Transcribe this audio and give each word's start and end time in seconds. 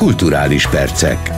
Kulturális 0.00 0.68
percek. 0.68 1.30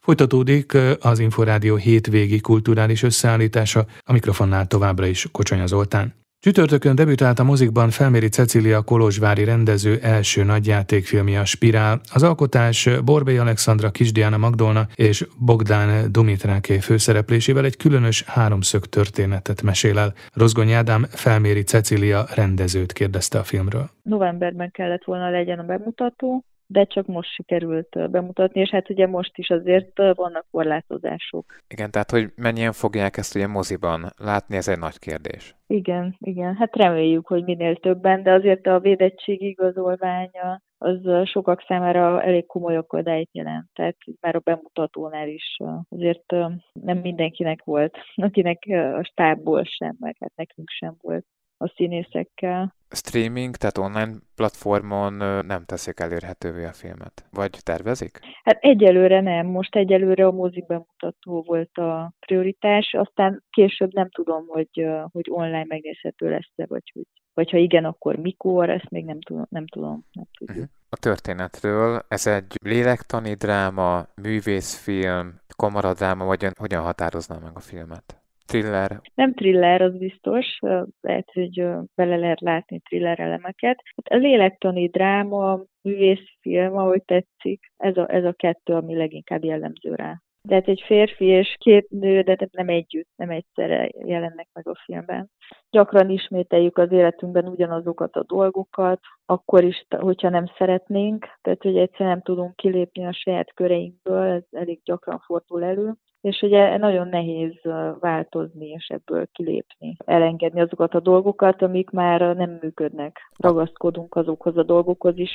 Folytatódik 0.00 0.72
az 1.00 1.18
Inforádió 1.18 1.76
hétvégi 1.76 2.40
kulturális 2.40 3.02
összeállítása, 3.02 3.86
a 4.00 4.12
mikrofonnál 4.12 4.66
továbbra 4.66 5.06
is 5.06 5.28
Kocsonya 5.32 5.66
Zoltán. 5.66 6.14
Csütörtökön 6.44 6.94
debütált 6.94 7.38
a 7.38 7.44
mozikban 7.44 7.90
Felméri 7.90 8.28
Cecília 8.28 8.82
Kolozsvári 8.82 9.44
rendező 9.44 9.98
első 10.02 10.44
nagyjátékfilmje 10.44 11.40
a 11.40 11.44
Spirál. 11.44 12.00
Az 12.12 12.22
alkotás 12.22 12.88
Borbély 13.04 13.38
Alexandra 13.38 13.90
Kisdiana 13.90 14.36
Magdolna 14.36 14.86
és 14.94 15.26
Bogdán 15.38 16.12
Dumitráké 16.12 16.78
főszereplésével 16.78 17.64
egy 17.64 17.76
különös 17.76 18.22
háromszög 18.22 18.86
történetet 18.86 19.62
mesél 19.62 19.98
el. 19.98 20.14
Rozgony 20.32 20.72
Ádám 20.72 21.06
Felméri 21.10 21.62
Cecília 21.62 22.26
rendezőt 22.34 22.92
kérdezte 22.92 23.38
a 23.38 23.42
filmről. 23.42 23.90
Novemberben 24.02 24.70
kellett 24.70 25.04
volna 25.04 25.30
legyen 25.30 25.58
a 25.58 25.64
bemutató, 25.64 26.44
de 26.72 26.84
csak 26.84 27.06
most 27.06 27.32
sikerült 27.32 28.10
bemutatni, 28.10 28.60
és 28.60 28.70
hát 28.70 28.90
ugye 28.90 29.06
most 29.06 29.38
is 29.38 29.50
azért 29.50 29.96
vannak 30.14 30.46
korlátozások. 30.50 31.44
Igen, 31.68 31.90
tehát 31.90 32.10
hogy 32.10 32.32
mennyien 32.36 32.72
fogják 32.72 33.16
ezt 33.16 33.34
ugye 33.34 33.46
moziban 33.46 34.12
látni, 34.16 34.56
ez 34.56 34.68
egy 34.68 34.78
nagy 34.78 34.98
kérdés. 34.98 35.54
Igen, 35.66 36.16
igen, 36.18 36.56
hát 36.56 36.76
reméljük, 36.76 37.26
hogy 37.26 37.44
minél 37.44 37.76
többen, 37.76 38.22
de 38.22 38.32
azért 38.32 38.66
a 38.66 38.80
védettség 38.80 39.42
igazolványa 39.42 40.60
az 40.78 41.28
sokak 41.28 41.64
számára 41.66 42.22
elég 42.22 42.46
komoly 42.46 42.76
akadályt 42.76 43.28
jelent. 43.32 43.68
Tehát 43.72 43.96
már 44.20 44.36
a 44.36 44.40
bemutatónál 44.44 45.28
is 45.28 45.56
azért 45.88 46.32
nem 46.72 46.98
mindenkinek 46.98 47.64
volt, 47.64 47.96
akinek 48.26 48.62
a 48.98 49.04
stábból 49.04 49.64
sem, 49.64 49.96
meg 50.00 50.16
hát 50.20 50.32
nekünk 50.34 50.68
sem 50.68 50.94
volt 51.00 51.26
a 51.62 51.72
színészekkel. 51.76 52.74
Streaming, 52.90 53.56
tehát 53.56 53.78
online 53.78 54.12
platformon 54.36 55.12
nem 55.46 55.64
teszik 55.64 56.00
elérhetővé 56.00 56.64
a 56.64 56.72
filmet? 56.72 57.24
Vagy 57.30 57.58
tervezik? 57.62 58.18
Hát 58.42 58.58
egyelőre 58.60 59.20
nem. 59.20 59.46
Most 59.46 59.76
egyelőre 59.76 60.26
a 60.26 60.30
mozik 60.30 60.66
bemutató 60.66 61.42
volt 61.46 61.76
a 61.76 62.12
prioritás, 62.20 62.94
aztán 62.98 63.44
később 63.50 63.92
nem 63.92 64.10
tudom, 64.10 64.44
hogy, 64.46 64.86
hogy 65.12 65.26
online 65.30 65.64
megnézhető 65.68 66.30
lesz-e, 66.30 66.66
vagy, 66.66 66.90
hogy, 66.92 67.06
vagy 67.34 67.50
ha 67.50 67.56
igen, 67.56 67.84
akkor 67.84 68.16
mikor, 68.16 68.70
ezt 68.70 68.90
még 68.90 69.04
nem 69.04 69.20
tudom. 69.20 69.46
Nem 69.48 69.66
tudom 69.66 70.06
nem 70.12 70.26
tudjuk. 70.38 70.56
Uh-huh. 70.56 70.74
A 70.88 70.96
történetről, 70.96 72.02
ez 72.08 72.26
egy 72.26 72.54
lélektani 72.64 73.34
dráma, 73.34 74.06
művészfilm, 74.22 75.40
kamaradráma, 75.56 76.24
vagy 76.24 76.46
hogyan 76.58 76.82
határozná 76.82 77.38
meg 77.38 77.52
a 77.54 77.60
filmet? 77.60 78.21
Thriller. 78.52 79.00
Nem 79.14 79.34
thriller, 79.34 79.82
az 79.82 79.96
biztos. 79.96 80.58
Lehet, 81.00 81.30
hogy 81.32 81.64
bele 81.94 82.16
lehet 82.16 82.40
látni 82.40 82.80
thriller 82.80 83.20
elemeket. 83.20 83.82
Hát 83.96 84.20
a 84.20 84.22
lélektani 84.22 84.88
dráma, 84.88 85.60
művészfilm, 85.82 86.76
ahogy 86.76 87.02
tetszik, 87.04 87.72
ez 87.76 87.96
a, 87.96 88.12
ez 88.12 88.24
a 88.24 88.32
kettő, 88.32 88.72
ami 88.72 88.96
leginkább 88.96 89.44
jellemző 89.44 89.94
rá. 89.94 90.22
Tehát 90.48 90.68
egy 90.68 90.82
férfi 90.86 91.24
és 91.24 91.56
két 91.58 91.88
nő, 91.90 92.22
de 92.22 92.48
nem 92.50 92.68
együtt, 92.68 93.08
nem 93.16 93.30
egyszerre 93.30 93.88
jelennek 94.04 94.48
meg 94.52 94.68
a 94.68 94.80
filmben. 94.84 95.30
Gyakran 95.70 96.10
ismételjük 96.10 96.78
az 96.78 96.92
életünkben 96.92 97.48
ugyanazokat 97.48 98.16
a 98.16 98.24
dolgokat, 98.26 99.00
akkor 99.26 99.64
is, 99.64 99.86
hogyha 99.88 100.28
nem 100.28 100.46
szeretnénk, 100.58 101.26
tehát 101.40 101.62
hogy 101.62 101.76
egyszer 101.76 102.06
nem 102.06 102.22
tudunk 102.22 102.56
kilépni 102.56 103.06
a 103.06 103.12
saját 103.12 103.52
köreinkből, 103.54 104.26
ez 104.26 104.42
elég 104.50 104.80
gyakran 104.84 105.18
fordul 105.18 105.64
elő 105.64 105.94
és 106.22 106.42
ugye 106.42 106.76
nagyon 106.76 107.08
nehéz 107.08 107.54
változni 108.00 108.66
és 108.66 108.86
ebből 108.86 109.26
kilépni, 109.32 109.96
elengedni 110.04 110.60
azokat 110.60 110.94
a 110.94 111.00
dolgokat, 111.00 111.62
amik 111.62 111.90
már 111.90 112.36
nem 112.36 112.58
működnek. 112.60 113.30
Ragaszkodunk 113.38 114.14
azokhoz 114.14 114.56
a 114.56 114.62
dolgokhoz 114.62 115.18
is 115.18 115.30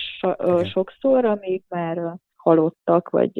sokszor, 0.64 1.26
amik 1.26 1.64
már 1.70 2.16
halottak, 2.36 3.10
vagy 3.10 3.32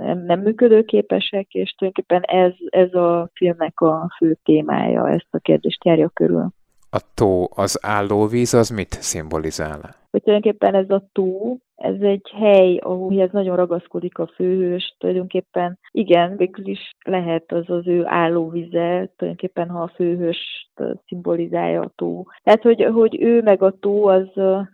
nem, 0.00 0.24
nem 0.24 0.40
működőképesek, 0.40 1.52
és 1.54 1.74
tulajdonképpen 1.78 2.22
ez, 2.22 2.52
ez 2.68 2.94
a 2.94 3.30
filmnek 3.34 3.80
a 3.80 4.14
fő 4.16 4.38
témája, 4.42 5.08
ezt 5.08 5.28
a 5.30 5.38
kérdést 5.38 5.84
járja 5.84 6.08
körül. 6.08 6.48
A 6.90 7.00
tó, 7.14 7.48
az 7.54 7.78
állóvíz, 7.82 8.54
az 8.54 8.68
mit 8.68 8.92
szimbolizál? 8.92 9.94
Hogy 10.16 10.24
tulajdonképpen 10.24 10.74
ez 10.74 10.90
a 10.90 11.08
tó, 11.12 11.56
ez 11.74 12.00
egy 12.00 12.30
hely, 12.34 12.80
ez 13.18 13.30
nagyon 13.32 13.56
ragaszkodik 13.56 14.18
a 14.18 14.26
főhős, 14.26 14.94
tulajdonképpen 14.98 15.78
igen, 15.90 16.36
végül 16.36 16.66
is 16.66 16.90
lehet 17.04 17.52
az 17.52 17.70
az 17.70 17.86
ő 17.86 18.02
állóvize, 18.06 19.10
tulajdonképpen 19.16 19.68
ha 19.68 19.82
a 19.82 19.92
főhős 19.94 20.70
szimbolizálja 21.06 21.80
a 21.80 21.92
tó. 21.96 22.24
Tehát, 22.42 22.62
hogy, 22.62 22.84
hogy 22.84 23.22
ő 23.22 23.42
meg 23.42 23.62
a 23.62 23.70
tó 23.70 24.06
az 24.06 24.28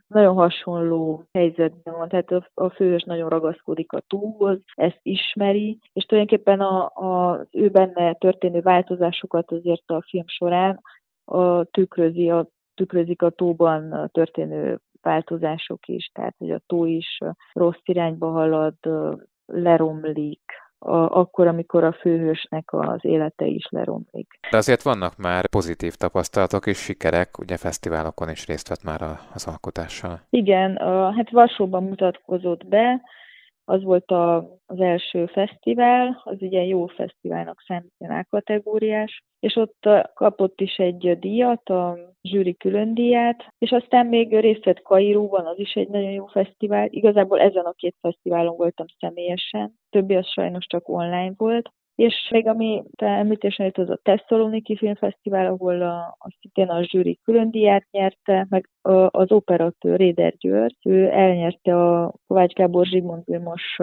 nagyon 0.06 0.34
hasonló 0.34 1.24
helyzetben 1.32 1.94
van, 1.94 2.08
tehát 2.08 2.30
a, 2.30 2.48
a 2.54 2.68
főhős 2.68 3.02
nagyon 3.02 3.28
ragaszkodik 3.28 3.92
a 3.92 4.02
tóhoz, 4.06 4.58
ezt 4.74 5.00
ismeri, 5.02 5.78
és 5.92 6.04
tulajdonképpen 6.04 6.60
a, 6.60 6.84
a, 6.84 7.44
ő 7.50 7.68
benne 7.68 8.14
történő 8.14 8.60
változásokat 8.60 9.52
azért 9.52 9.90
a 9.90 10.02
film 10.08 10.26
során 10.26 10.80
a 11.24 11.64
tükrözi, 11.64 12.30
a, 12.30 12.46
tükrözik 12.74 13.22
a 13.22 13.30
tóban 13.30 14.10
történő 14.12 14.78
változások 15.02 15.86
is, 15.86 16.10
tehát 16.14 16.34
hogy 16.38 16.50
a 16.50 16.60
tó 16.66 16.84
is 16.84 17.18
rossz 17.52 17.82
irányba 17.84 18.30
halad, 18.30 18.74
leromlik, 19.46 20.42
a, 20.78 20.96
akkor, 20.96 21.46
amikor 21.46 21.84
a 21.84 21.92
főhősnek 21.92 22.72
az 22.72 22.98
élete 23.00 23.46
is 23.46 23.66
leromlik. 23.70 24.38
De 24.50 24.56
azért 24.56 24.82
vannak 24.82 25.16
már 25.16 25.48
pozitív 25.48 25.94
tapasztalatok 25.94 26.66
és 26.66 26.78
sikerek, 26.78 27.38
ugye 27.38 27.56
fesztiválokon 27.56 28.28
is 28.28 28.46
részt 28.46 28.68
vett 28.68 28.82
már 28.82 29.02
az 29.34 29.46
alkotással. 29.46 30.20
Igen, 30.30 30.76
a, 30.76 31.12
hát 31.12 31.30
Varsóban 31.30 31.82
mutatkozott 31.82 32.66
be, 32.66 33.00
az 33.64 33.82
volt 33.82 34.10
a, 34.10 34.36
az 34.66 34.80
első 34.80 35.26
fesztivál, 35.26 36.22
az 36.24 36.36
ugye 36.40 36.64
jó 36.64 36.86
fesztiválnak 36.86 37.60
számít 37.66 38.26
kategóriás, 38.30 39.22
és 39.40 39.56
ott 39.56 39.88
kapott 40.14 40.60
is 40.60 40.76
egy 40.76 41.18
díjat, 41.18 41.68
a 41.68 41.98
zsűri 42.22 42.56
külön 42.56 42.94
díját, 42.94 43.46
és 43.58 43.70
aztán 43.70 44.06
még 44.06 44.40
részt 44.40 44.64
vett 44.64 44.82
Kairóban, 44.82 45.46
az 45.46 45.58
is 45.58 45.74
egy 45.74 45.88
nagyon 45.88 46.10
jó 46.10 46.26
fesztivál. 46.26 46.86
Igazából 46.90 47.40
ezen 47.40 47.64
a 47.64 47.72
két 47.72 47.96
fesztiválon 48.00 48.56
voltam 48.56 48.86
személyesen, 48.98 49.74
többi 49.90 50.14
az 50.14 50.26
sajnos 50.26 50.66
csak 50.66 50.88
online 50.88 51.32
volt, 51.36 51.70
és 52.02 52.28
még 52.30 52.46
ami 52.46 52.82
te 52.96 53.06
említésen 53.06 53.66
jött, 53.66 53.78
az 53.78 53.90
a 53.90 54.00
Tesszaloniki 54.02 54.76
Filmfesztivál, 54.76 55.46
ahol 55.46 55.82
a, 55.82 56.16
a 56.18 56.36
szintén 56.40 56.68
a 56.68 56.82
zsűri 56.82 57.18
külön 57.24 57.50
díját 57.50 57.86
nyerte, 57.90 58.46
meg 58.48 58.68
a, 58.82 58.92
az 58.92 59.32
operatőr 59.32 59.96
Réder 59.96 60.34
György, 60.36 60.76
ő 60.84 61.10
elnyerte 61.10 61.76
a 61.76 62.14
Kovács 62.26 62.52
Gábor 62.52 62.86
Zsigmond 62.86 63.22
Vilmos 63.24 63.78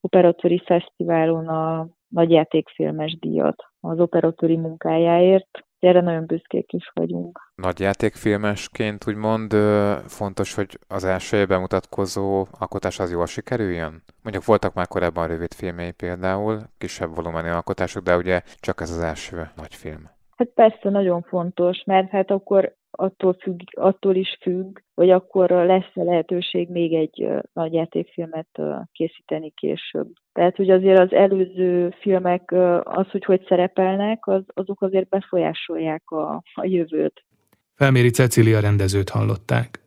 operatőri 0.00 0.62
fesztiválon 0.64 1.48
a 1.48 1.88
nagyjátékfilmes 2.08 3.18
díjat 3.18 3.64
az 3.80 4.00
operatőri 4.00 4.56
munkájáért. 4.56 5.64
Erre 5.82 6.00
nagyon 6.00 6.26
büszkék 6.26 6.72
is 6.72 6.90
vagyunk. 6.94 7.50
Nagyjátékfilmesként 7.54 9.06
úgymond 9.06 9.52
fontos, 10.06 10.54
hogy 10.54 10.78
az 10.88 11.04
első 11.04 11.46
bemutatkozó 11.46 12.46
alkotás 12.58 12.98
az 12.98 13.10
jól 13.10 13.26
sikerüljön? 13.26 14.02
Mondjuk 14.22 14.44
voltak 14.44 14.74
már 14.74 14.86
korábban 14.86 15.26
rövid 15.26 15.54
filmjei 15.54 15.90
például, 15.92 16.58
kisebb 16.78 17.14
volumenű 17.14 17.48
alkotások, 17.48 18.02
de 18.02 18.16
ugye 18.16 18.40
csak 18.60 18.80
ez 18.80 18.90
az 18.90 19.02
első 19.02 19.50
nagy 19.56 19.74
film. 19.74 20.10
Hát 20.36 20.48
persze 20.48 20.90
nagyon 20.90 21.22
fontos, 21.22 21.82
mert 21.86 22.10
hát 22.10 22.30
akkor 22.30 22.74
attól, 22.92 23.36
függ, 23.40 23.60
attól 23.70 24.14
is 24.14 24.38
függ, 24.40 24.78
hogy 24.94 25.10
akkor 25.10 25.50
lesz-e 25.50 26.02
lehetőség 26.02 26.68
még 26.68 26.94
egy 26.94 27.26
nagy 27.52 27.72
játékfilmet 27.72 28.60
készíteni 28.92 29.50
később. 29.50 30.06
Tehát, 30.32 30.56
hogy 30.56 30.70
azért 30.70 30.98
az 30.98 31.12
előző 31.12 31.94
filmek, 32.00 32.52
az, 32.82 33.10
hogy 33.10 33.24
hogy 33.24 33.44
szerepelnek, 33.48 34.26
az, 34.26 34.42
azok 34.46 34.82
azért 34.82 35.08
befolyásolják 35.08 36.10
a, 36.10 36.42
a 36.54 36.64
jövőt. 36.64 37.24
Felméri 37.74 38.10
Cecília 38.10 38.60
rendezőt 38.60 39.08
hallották. 39.08 39.80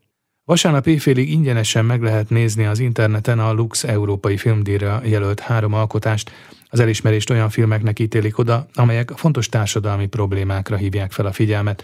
Vasárnap 0.45 0.87
éjfélig 0.87 1.31
ingyenesen 1.31 1.85
meg 1.85 2.01
lehet 2.01 2.29
nézni 2.29 2.65
az 2.65 2.79
interneten 2.79 3.39
a 3.39 3.53
Lux 3.53 3.83
Európai 3.83 4.37
Filmdíjra 4.37 4.99
jelölt 5.03 5.39
három 5.39 5.73
alkotást. 5.73 6.31
Az 6.69 6.79
elismerést 6.79 7.29
olyan 7.29 7.49
filmeknek 7.49 7.99
ítélik 7.99 8.37
oda, 8.37 8.65
amelyek 8.73 9.09
fontos 9.09 9.49
társadalmi 9.49 10.07
problémákra 10.07 10.75
hívják 10.75 11.11
fel 11.11 11.25
a 11.25 11.31
figyelmet. 11.31 11.83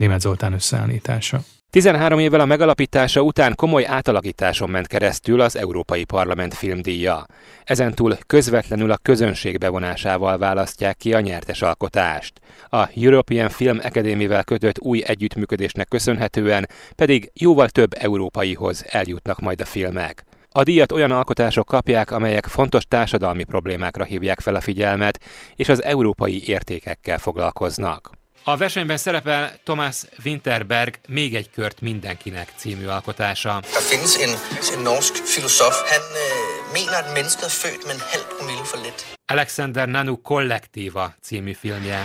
Német 0.00 0.20
Zoltán 0.20 0.52
összeállítása. 0.52 1.40
13 1.70 2.18
évvel 2.18 2.40
a 2.40 2.44
megalapítása 2.44 3.20
után 3.20 3.54
komoly 3.54 3.86
átalakításon 3.86 4.70
ment 4.70 4.86
keresztül 4.86 5.40
az 5.40 5.56
Európai 5.56 6.04
Parlament 6.04 6.54
filmdíja. 6.54 7.26
Ezentúl 7.64 8.18
közvetlenül 8.26 8.90
a 8.90 8.98
közönség 9.02 9.58
bevonásával 9.58 10.38
választják 10.38 10.96
ki 10.96 11.12
a 11.14 11.20
nyertes 11.20 11.62
alkotást. 11.62 12.40
A 12.68 12.88
European 12.96 13.48
Film 13.48 13.78
Academy-vel 13.82 14.44
kötött 14.44 14.80
új 14.80 15.02
együttműködésnek 15.06 15.88
köszönhetően 15.88 16.68
pedig 16.96 17.30
jóval 17.34 17.68
több 17.68 17.90
európaihoz 17.98 18.84
eljutnak 18.88 19.40
majd 19.40 19.60
a 19.60 19.64
filmek. 19.64 20.24
A 20.50 20.62
díjat 20.62 20.92
olyan 20.92 21.10
alkotások 21.10 21.66
kapják, 21.66 22.10
amelyek 22.10 22.46
fontos 22.46 22.84
társadalmi 22.84 23.44
problémákra 23.44 24.04
hívják 24.04 24.40
fel 24.40 24.54
a 24.54 24.60
figyelmet, 24.60 25.20
és 25.54 25.68
az 25.68 25.82
európai 25.82 26.48
értékekkel 26.48 27.18
foglalkoznak. 27.18 28.18
A 28.44 28.56
versenyben 28.56 28.96
szerepel 28.96 29.58
Thomas 29.62 29.96
Winterberg 30.24 30.94
még 31.08 31.34
egy 31.34 31.50
kört 31.50 31.80
mindenkinek 31.80 32.52
című 32.56 32.86
alkotása. 32.86 33.60
Der 33.72 33.82
findes 33.82 34.14
en, 34.16 34.30
en 34.74 34.82
norsk 34.82 35.14
filosof. 35.14 35.74
Han 35.90 36.00
øh, 36.00 36.72
mener, 36.72 36.98
at 37.04 37.12
mennesket 37.12 37.44
er 37.44 37.48
født 37.62 37.82
med 37.86 37.94
en 37.94 38.00
halv 38.10 38.24
promille 38.36 38.64
for 38.64 38.78
lidt. 38.84 39.04
Alexander 39.26 39.86
Nanu 39.86 40.16
Kollektíva 40.16 41.16
című 41.26 41.54
filmje. 41.54 41.98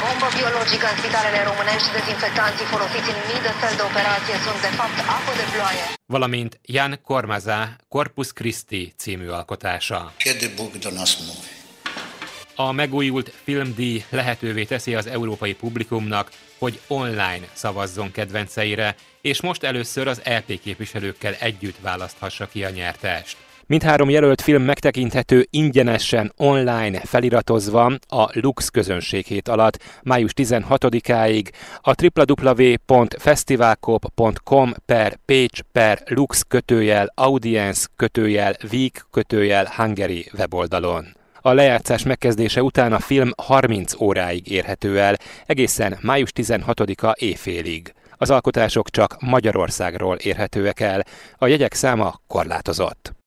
Bombă 0.00 0.28
biologică 0.38 0.86
în 0.92 0.96
spitalele 1.00 1.40
românești, 1.50 1.88
dezinfectanții 1.98 2.66
folosiți 2.72 3.08
în 3.14 3.18
mii 3.28 3.42
de 3.46 3.52
săli 3.60 3.76
de 3.80 3.84
operație 3.90 4.36
sunt 4.44 4.60
de 4.66 4.72
fapt 4.78 4.98
apă 5.16 5.32
de 5.40 5.44
ploaie. 5.52 5.84
Valamint 6.06 6.52
Jan 6.74 6.92
Kormaza 7.08 7.76
Corpus 7.88 8.30
Christi 8.30 8.82
című 9.02 9.28
alkotása. 9.40 10.00
A 12.66 12.72
megújult 12.72 13.32
filmdíj 13.44 14.04
lehetővé 14.08 14.64
teszi 14.64 14.94
az 14.94 15.06
európai 15.06 15.54
publikumnak, 15.54 16.30
hogy 16.58 16.80
online 16.86 17.40
szavazzon 17.52 18.12
kedvenceire, 18.12 18.94
és 19.20 19.42
most 19.42 19.62
először 19.62 20.06
az 20.06 20.22
LP 20.24 20.60
képviselőkkel 20.60 21.34
együtt 21.34 21.78
választhassa 21.80 22.46
ki 22.46 22.64
a 22.64 22.70
nyertest. 22.70 23.36
Mindhárom 23.66 24.10
jelölt 24.10 24.40
film 24.40 24.62
megtekinthető 24.62 25.46
ingyenesen 25.50 26.32
online 26.36 27.00
feliratozva 27.00 27.84
a 28.08 28.28
Lux 28.32 28.68
közönséghét 28.68 29.48
alatt 29.48 29.82
május 30.02 30.32
16-áig 30.36 31.48
a 31.80 31.94
www.festivalcop.com 32.02 34.74
per 34.86 35.18
page 35.26 35.62
per 35.72 36.02
Lux 36.06 36.42
kötőjel 36.48 37.12
audience 37.14 37.86
kötőjel 37.96 38.56
week 38.72 39.06
kötőjel 39.10 39.72
Hungary 39.76 40.30
weboldalon. 40.36 41.18
A 41.42 41.52
lejátszás 41.52 42.02
megkezdése 42.02 42.62
után 42.62 42.92
a 42.92 42.98
film 42.98 43.30
30 43.36 44.00
óráig 44.00 44.50
érhető 44.50 44.98
el, 44.98 45.16
egészen 45.46 45.98
május 46.00 46.30
16-a 46.34 47.14
éjfélig. 47.18 47.94
Az 48.16 48.30
alkotások 48.30 48.90
csak 48.90 49.16
Magyarországról 49.20 50.16
érhetőek 50.16 50.80
el, 50.80 51.04
a 51.38 51.46
jegyek 51.46 51.74
száma 51.74 52.20
korlátozott. 52.26 53.19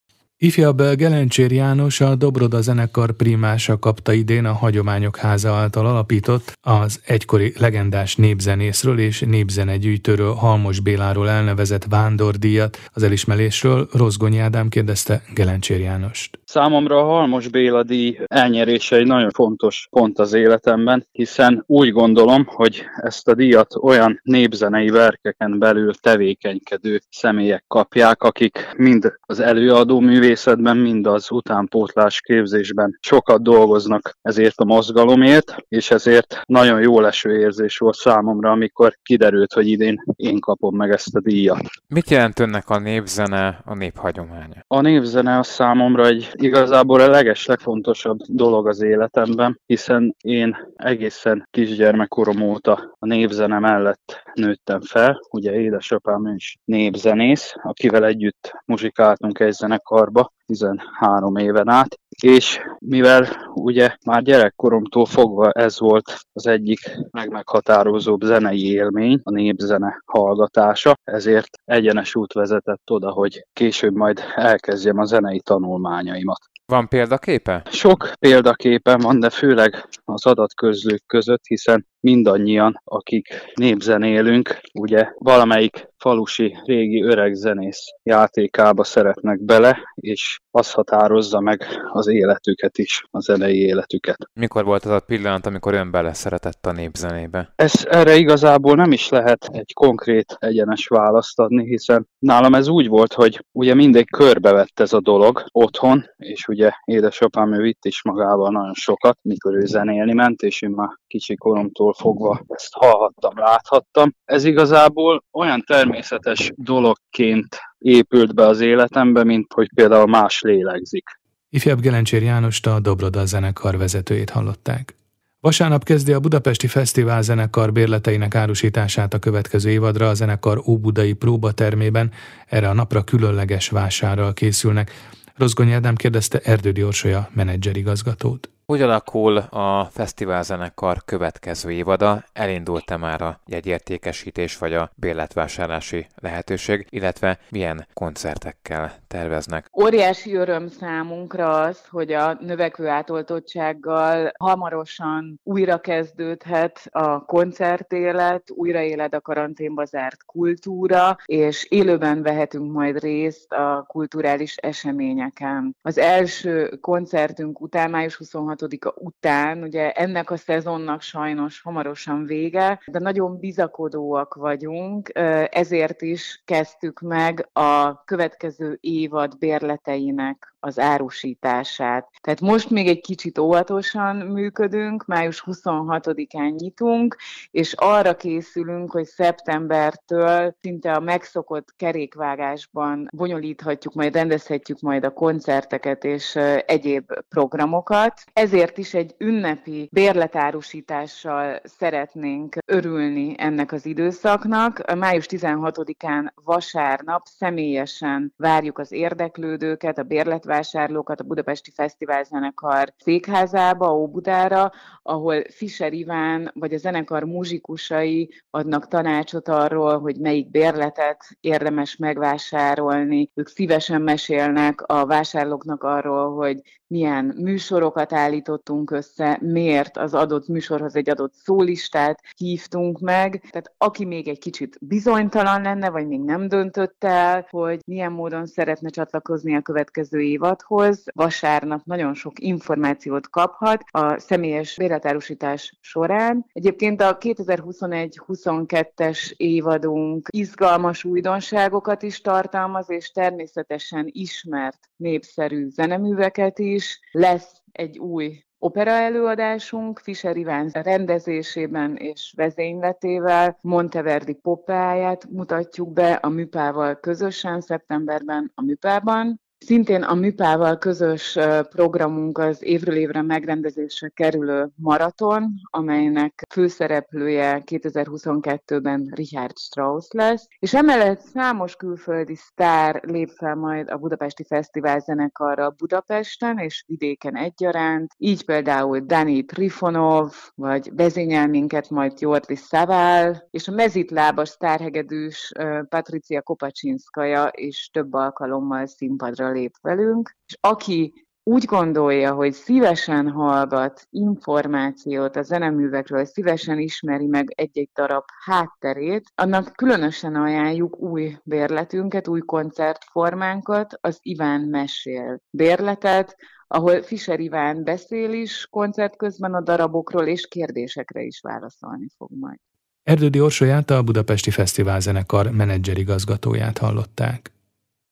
Ifjabb 0.43 0.81
Gelencsér 0.95 1.51
János 1.51 2.01
a 2.01 2.15
Dobroda 2.15 2.61
zenekar 2.61 3.11
primása 3.11 3.79
kapta 3.79 4.13
idén 4.13 4.45
a 4.45 4.53
Hagyományok 4.53 5.17
Háza 5.17 5.53
által 5.53 5.85
alapított 5.85 6.57
az 6.61 7.01
egykori 7.05 7.53
legendás 7.59 8.15
népzenészről 8.15 8.99
és 8.99 9.19
népzenegyűjtőről 9.19 10.33
Halmos 10.33 10.79
Béláról 10.79 11.29
elnevezett 11.29 11.85
vándordíjat. 11.89 12.77
Az 12.93 13.03
elismerésről 13.03 13.87
Rozgonyi 13.93 14.39
Ádám 14.39 14.69
kérdezte 14.69 15.21
Gelencsér 15.33 15.79
Jánost. 15.79 16.39
Számomra 16.45 16.97
a 16.97 17.03
Halmos 17.03 17.47
Béla 17.47 17.83
díj 17.83 18.17
elnyerése 18.25 18.95
egy 18.95 19.05
nagyon 19.05 19.29
fontos 19.29 19.87
pont 19.89 20.19
az 20.19 20.33
életemben, 20.33 21.07
hiszen 21.11 21.63
úgy 21.67 21.91
gondolom, 21.91 22.45
hogy 22.45 22.83
ezt 22.95 23.27
a 23.27 23.35
díjat 23.35 23.75
olyan 23.81 24.19
népzenei 24.23 24.89
verkeken 24.89 25.59
belül 25.59 25.93
tevékenykedő 25.93 27.01
személyek 27.09 27.63
kapják, 27.67 28.23
akik 28.23 28.73
mind 28.77 29.13
az 29.21 29.39
előadó 29.39 29.99
művészetben, 30.33 30.77
mind 30.77 31.07
az 31.07 31.31
utánpótlás 31.31 32.21
képzésben 32.21 32.97
sokat 33.01 33.41
dolgoznak 33.41 34.17
ezért 34.21 34.59
a 34.59 34.65
mozgalomért, 34.65 35.55
és 35.67 35.91
ezért 35.91 36.41
nagyon 36.45 36.81
jó 36.81 36.99
leső 36.99 37.39
érzés 37.39 37.77
volt 37.77 37.95
számomra, 37.95 38.51
amikor 38.51 38.97
kiderült, 39.03 39.53
hogy 39.53 39.67
idén 39.67 40.03
én 40.15 40.39
kapom 40.39 40.75
meg 40.75 40.91
ezt 40.91 41.15
a 41.15 41.21
díjat. 41.21 41.61
Mit 41.87 42.09
jelent 42.09 42.39
önnek 42.39 42.69
a 42.69 42.79
népzene, 42.79 43.61
a 43.65 43.75
néphagyománya? 43.75 44.63
A 44.67 44.81
népzene 44.81 45.37
a 45.37 45.43
számomra 45.43 46.05
egy 46.05 46.29
igazából 46.33 46.99
a 46.99 47.09
leges 47.09 47.45
legfontosabb 47.45 48.17
dolog 48.27 48.67
az 48.67 48.81
életemben, 48.81 49.59
hiszen 49.65 50.15
én 50.21 50.57
egészen 50.75 51.47
kisgyermekkorom 51.51 52.41
óta 52.41 52.92
a 53.03 53.05
népzene 53.05 53.59
mellett 53.59 54.21
nőttem 54.33 54.81
fel. 54.81 55.19
Ugye 55.29 55.53
édesapám 55.53 56.25
is 56.35 56.57
népzenész, 56.65 57.53
akivel 57.63 58.05
együtt 58.05 58.51
muzsikáltunk 58.65 59.39
egy 59.39 59.51
zenekarba 59.51 60.31
13 60.45 61.35
éven 61.35 61.69
át, 61.69 61.99
és 62.21 62.59
mivel 62.79 63.27
ugye 63.53 63.95
már 64.05 64.21
gyerekkoromtól 64.21 65.05
fogva 65.05 65.51
ez 65.51 65.79
volt 65.79 66.17
az 66.33 66.47
egyik 66.47 66.79
legmeghatározóbb 67.09 68.21
zenei 68.21 68.71
élmény, 68.71 69.19
a 69.23 69.31
népzene 69.31 70.01
hallgatása, 70.05 70.97
ezért 71.03 71.49
egyenes 71.65 72.15
út 72.15 72.33
vezetett 72.33 72.91
oda, 72.91 73.11
hogy 73.11 73.45
később 73.53 73.93
majd 73.93 74.19
elkezdjem 74.35 74.97
a 74.97 75.05
zenei 75.05 75.39
tanulmányaimat. 75.39 76.39
Van 76.65 76.87
példaképe? 76.87 77.63
Sok 77.69 78.11
példaképen 78.19 78.99
van, 78.99 79.19
de 79.19 79.29
főleg 79.29 79.87
az 80.05 80.25
adatközlők 80.25 81.03
között, 81.05 81.45
hiszen 81.45 81.91
mindannyian, 82.03 82.81
akik 82.83 83.27
népzenélünk, 83.53 84.61
ugye 84.73 85.07
valamelyik 85.17 85.91
falusi 85.97 86.57
régi 86.65 87.03
öreg 87.03 87.33
zenész 87.33 87.83
játékába 88.03 88.83
szeretnek 88.83 89.43
bele, 89.43 89.77
és 89.95 90.39
az 90.51 90.71
határozza 90.71 91.39
meg 91.39 91.65
az 91.91 92.07
életüket 92.07 92.77
is, 92.77 93.03
a 93.11 93.19
zenei 93.19 93.57
életüket. 93.57 94.17
Mikor 94.33 94.63
volt 94.63 94.85
az 94.85 94.91
a 94.91 94.99
pillanat, 94.99 95.45
amikor 95.45 95.73
ön 95.73 95.91
bele 95.91 96.13
szeretett 96.13 96.65
a 96.65 96.71
népzenébe? 96.71 97.53
Ez 97.55 97.85
erre 97.89 98.15
igazából 98.15 98.75
nem 98.75 98.91
is 98.91 99.09
lehet 99.09 99.49
egy 99.51 99.73
konkrét 99.73 100.35
egyenes 100.39 100.87
választ 100.87 101.39
adni, 101.39 101.65
hiszen 101.65 102.07
nálam 102.19 102.53
ez 102.53 102.67
úgy 102.67 102.87
volt, 102.87 103.13
hogy 103.13 103.45
ugye 103.51 103.73
mindig 103.73 104.11
körbevett 104.11 104.79
ez 104.79 104.93
a 104.93 105.01
dolog 105.01 105.43
otthon, 105.51 106.05
és 106.17 106.47
ugye 106.47 106.71
édesapám 106.85 107.53
ő 107.53 107.61
vitt 107.61 107.85
is 107.85 108.03
magával 108.03 108.51
nagyon 108.51 108.73
sokat, 108.73 109.17
mikor 109.21 109.55
ő 109.55 109.65
zenélni 109.65 110.13
ment, 110.13 110.41
és 110.41 110.61
én 110.61 110.69
már 110.69 110.89
kicsi 111.13 111.35
koromtól 111.35 111.93
fogva 111.93 112.43
ezt 112.47 112.73
hallhattam, 112.73 113.37
láthattam. 113.37 114.15
Ez 114.25 114.43
igazából 114.43 115.23
olyan 115.31 115.63
természetes 115.67 116.51
dologként 116.55 117.59
épült 117.77 118.35
be 118.35 118.47
az 118.47 118.59
életembe, 118.59 119.23
mint 119.23 119.53
hogy 119.53 119.69
például 119.75 120.07
más 120.07 120.41
lélegzik. 120.41 121.03
Ifjabb 121.49 121.79
Gelencsér 121.79 122.21
Jánost 122.21 122.67
a 122.67 122.79
Dobroda 122.79 123.25
zenekar 123.25 123.77
vezetőjét 123.77 124.29
hallották. 124.29 124.95
Vasárnap 125.39 125.83
kezdi 125.83 126.13
a 126.13 126.19
Budapesti 126.19 126.67
Fesztivál 126.67 127.21
zenekar 127.21 127.71
bérleteinek 127.71 128.35
árusítását 128.35 129.13
a 129.13 129.19
következő 129.19 129.69
évadra 129.69 130.09
a 130.09 130.13
zenekar 130.13 130.61
Óbudai 130.67 131.13
próbatermében. 131.13 132.11
Erre 132.47 132.69
a 132.69 132.73
napra 132.73 133.03
különleges 133.03 133.69
vásárral 133.69 134.33
készülnek. 134.33 134.91
Rozgonyi 135.35 135.71
Ádám 135.71 135.95
kérdezte 135.95 136.39
Erdődi 136.39 136.83
Orsolya 136.83 137.29
menedzserigazgatót. 137.33 138.49
Hogy 138.73 138.81
alakul 138.81 139.37
a 139.37 139.85
fesztiválzenekar 139.91 140.97
következő 141.05 141.71
évada? 141.71 142.23
Elindult-e 142.33 142.97
már 142.97 143.21
a 143.21 143.39
jegyértékesítés 143.45 144.57
vagy 144.57 144.73
a 144.73 144.91
bérletvásárlási 144.95 146.07
lehetőség, 146.15 146.87
illetve 146.89 147.39
milyen 147.49 147.87
koncertekkel 147.93 148.93
terveznek? 149.07 149.69
Óriási 149.81 150.35
öröm 150.35 150.67
számunkra 150.67 151.49
az, 151.49 151.85
hogy 151.89 152.11
a 152.11 152.37
növekvő 152.39 152.87
átoltottsággal 152.87 154.31
hamarosan 154.39 155.39
újra 155.43 155.77
kezdődhet 155.77 156.87
a 156.91 157.25
koncertélet, 157.25 158.43
újraéled 158.55 159.13
a 159.13 159.21
karanténba 159.21 159.85
zárt 159.85 160.23
kultúra, 160.25 161.17
és 161.25 161.65
élőben 161.69 162.21
vehetünk 162.21 162.71
majd 162.71 162.99
részt 162.99 163.51
a 163.51 163.85
kulturális 163.87 164.55
eseményeken. 164.55 165.75
Az 165.81 165.97
első 165.97 166.77
koncertünk 166.81 167.61
után, 167.61 167.89
május 167.89 168.15
26 168.15 168.61
26-a 168.69 168.93
után, 168.95 169.63
ugye 169.63 169.91
ennek 169.91 170.31
a 170.31 170.37
szezonnak 170.37 171.01
sajnos 171.01 171.61
hamarosan 171.61 172.25
vége, 172.25 172.81
de 172.85 172.99
nagyon 172.99 173.39
bizakodóak 173.39 174.33
vagyunk, 174.33 175.09
ezért 175.49 176.01
is 176.01 176.41
kezdtük 176.45 176.99
meg 176.99 177.49
a 177.53 178.03
következő 178.03 178.77
évad 178.81 179.37
bérleteinek 179.37 180.53
az 180.59 180.79
árusítását. 180.79 182.09
Tehát 182.21 182.41
most 182.41 182.69
még 182.69 182.87
egy 182.87 183.01
kicsit 183.01 183.37
óvatosan 183.37 184.15
működünk, 184.15 185.05
május 185.05 185.43
26-án 185.45 186.55
nyitunk, 186.57 187.17
és 187.51 187.73
arra 187.73 188.15
készülünk, 188.15 188.91
hogy 188.91 189.05
szeptembertől 189.05 190.55
szinte 190.61 190.91
a 190.91 190.99
megszokott 190.99 191.73
kerékvágásban 191.77 193.07
bonyolíthatjuk, 193.11 193.93
majd 193.93 194.13
rendezhetjük 194.13 194.79
majd 194.79 195.03
a 195.03 195.13
koncerteket 195.13 196.03
és 196.03 196.35
egyéb 196.65 197.13
programokat. 197.29 198.23
Ezért 198.43 198.77
is 198.77 198.93
egy 198.93 199.15
ünnepi 199.17 199.89
bérletárusítással 199.91 201.59
szeretnénk 201.63 202.55
örülni 202.65 203.35
ennek 203.37 203.71
az 203.71 203.85
időszaknak. 203.85 204.95
Május 204.95 205.25
16-án 205.29 206.31
vasárnap 206.43 207.21
személyesen 207.25 208.33
várjuk 208.37 208.77
az 208.77 208.91
érdeklődőket, 208.91 209.97
a 209.97 210.03
bérlet 210.03 210.43
vásárlókat 210.43 211.19
a 211.19 211.23
Budapesti 211.23 211.71
Fesztivál 211.71 212.23
Zenekar 212.23 212.93
székházába, 212.97 213.95
Óbudára, 213.95 214.71
ahol 215.01 215.43
Fischer 215.49 215.93
Iván 215.93 216.51
vagy 216.53 216.73
a 216.73 216.77
zenekar 216.77 217.23
muzsikusai 217.23 218.29
adnak 218.49 218.87
tanácsot 218.87 219.47
arról, 219.47 219.99
hogy 219.99 220.17
melyik 220.17 220.51
bérletet 220.51 221.25
érdemes 221.39 221.95
megvásárolni. 221.95 223.29
Ők 223.33 223.47
szívesen 223.47 224.01
mesélnek 224.01 224.81
a 224.81 225.05
vásárlóknak 225.05 225.83
arról, 225.83 226.35
hogy 226.35 226.61
milyen 226.87 227.35
műsorokat 227.37 228.13
állítottunk 228.33 228.91
össze, 228.91 229.37
miért 229.41 229.97
az 229.97 230.13
adott 230.13 230.47
műsorhoz 230.47 230.95
egy 230.95 231.09
adott 231.09 231.33
szólistát 231.33 232.21
hívtunk 232.37 232.99
meg. 232.99 233.43
Tehát 233.51 233.73
aki 233.77 234.05
még 234.05 234.27
egy 234.27 234.39
kicsit 234.39 234.77
bizonytalan 234.81 235.61
lenne, 235.61 235.89
vagy 235.89 236.07
még 236.07 236.19
nem 236.19 236.47
döntött 236.47 237.03
el, 237.03 237.47
hogy 237.49 237.79
milyen 237.85 238.11
módon 238.11 238.45
szeretne 238.45 238.89
csatlakozni 238.89 239.55
a 239.55 239.61
következő 239.61 240.21
évadhoz, 240.21 241.03
vasárnap 241.13 241.85
nagyon 241.85 242.13
sok 242.13 242.39
információt 242.39 243.29
kaphat 243.29 243.83
a 243.91 244.19
személyes 244.19 244.75
bérletárusítás 244.77 245.77
során. 245.81 246.45
Egyébként 246.53 247.01
a 247.01 247.17
2021-22-es 247.17 249.33
évadunk 249.37 250.27
izgalmas 250.31 251.03
újdonságokat 251.03 252.03
is 252.03 252.21
tartalmaz, 252.21 252.89
és 252.89 253.11
természetesen 253.11 254.09
ismert 254.11 254.79
népszerű 254.95 255.69
zeneműveket 255.69 256.59
is. 256.59 256.99
Lesz 257.11 257.62
egy 257.73 257.99
új 257.99 258.43
opera 258.57 258.91
előadásunk 258.91 259.99
Fischer 259.99 260.37
Iván 260.37 260.69
rendezésében 260.73 261.95
és 261.95 262.33
vezényletével 262.35 263.57
Monteverdi 263.61 264.33
popáját 264.33 265.29
mutatjuk 265.29 265.93
be 265.93 266.13
a 266.13 266.29
Műpával 266.29 266.99
közösen 266.99 267.61
szeptemberben 267.61 268.51
a 268.55 268.61
Műpában. 268.61 269.42
Szintén 269.65 270.01
a 270.03 270.13
Műpával 270.13 270.77
közös 270.77 271.37
programunk 271.69 272.37
az 272.37 272.63
évről 272.63 272.95
évre 272.95 273.21
megrendezésre 273.21 274.07
kerülő 274.07 274.69
maraton, 274.75 275.53
amelynek 275.63 276.45
főszereplője 276.49 277.63
2022-ben 277.65 279.11
Richard 279.15 279.57
Strauss 279.57 280.07
lesz, 280.11 280.47
és 280.59 280.73
emellett 280.73 281.19
számos 281.19 281.75
külföldi 281.75 282.35
sztár 282.35 283.01
lép 283.03 283.29
fel 283.29 283.55
majd 283.55 283.89
a 283.89 283.97
Budapesti 283.97 284.43
Fesztivál 284.43 284.99
zenekarra 284.99 285.69
Budapesten 285.77 286.57
és 286.57 286.83
vidéken 286.87 287.37
egyaránt, 287.37 288.11
így 288.17 288.45
például 288.45 288.99
Dani 288.99 289.45
Trifonov, 289.45 290.33
vagy 290.55 290.91
vezényel 290.95 291.47
minket 291.47 291.89
majd 291.89 292.19
Jordi 292.19 292.55
Szavál, 292.55 293.47
és 293.51 293.67
a 293.67 293.71
mezitlábas 293.71 294.49
sztárhegedűs 294.49 295.51
Patricia 295.89 296.41
Kopacsinszkaja 296.41 297.49
is 297.51 297.89
több 297.93 298.13
alkalommal 298.13 298.85
színpadra 298.85 299.51
lép 299.53 299.73
velünk, 299.81 300.35
és 300.47 300.57
aki 300.61 301.23
úgy 301.45 301.65
gondolja, 301.65 302.33
hogy 302.33 302.53
szívesen 302.53 303.29
hallgat 303.29 304.07
információt 304.09 305.35
a 305.35 305.41
zeneművekről, 305.41 306.25
szívesen 306.25 306.79
ismeri 306.79 307.25
meg 307.25 307.53
egy-egy 307.55 307.89
darab 307.93 308.23
hátterét, 308.45 309.31
annak 309.35 309.71
különösen 309.75 310.35
ajánljuk 310.35 310.99
új 310.99 311.37
bérletünket, 311.43 312.27
új 312.27 312.39
koncertformánkat, 312.39 313.97
az 314.01 314.17
Iván 314.21 314.61
Mesél 314.61 315.39
bérletet, 315.49 316.35
ahol 316.67 317.01
Fischer 317.01 317.39
Iván 317.39 317.83
beszél 317.83 318.31
is 318.31 318.67
koncert 318.69 319.15
közben 319.15 319.53
a 319.53 319.61
darabokról, 319.61 320.27
és 320.27 320.47
kérdésekre 320.47 321.21
is 321.21 321.39
válaszolni 321.41 322.07
fog 322.17 322.29
majd. 322.39 322.59
Erdődi 323.03 323.41
Orsolyát 323.41 323.89
a 323.89 324.03
Budapesti 324.03 324.51
Fesztiválzenekar 324.51 325.51
menedzserigazgatóját 325.51 326.77
hallották. 326.77 327.52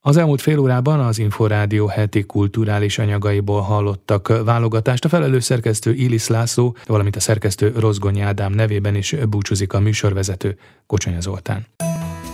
Az 0.03 0.17
elmúlt 0.17 0.41
fél 0.41 0.59
órában 0.59 0.99
az 0.99 1.19
Inforádió 1.19 1.87
heti 1.87 2.23
kulturális 2.23 2.97
anyagaiból 2.97 3.61
hallottak 3.61 4.43
válogatást. 4.45 5.05
A 5.05 5.09
felelős 5.09 5.43
szerkesztő 5.43 5.93
Ilis 5.93 6.27
László, 6.27 6.75
valamint 6.85 7.15
a 7.15 7.19
szerkesztő 7.19 7.73
Rozgonyi 7.77 8.21
Ádám 8.21 8.53
nevében 8.53 8.95
is 8.95 9.15
búcsúzik 9.29 9.73
a 9.73 9.79
műsorvezető 9.79 10.57
Kocsonya 10.87 11.21
Zoltán. 11.21 11.65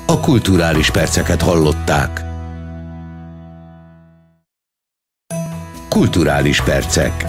A 0.05 0.19
kulturális 0.19 0.91
perceket 0.91 1.41
hallották. 1.41 2.21
Kulturális 5.89 6.61
percek. 6.61 7.25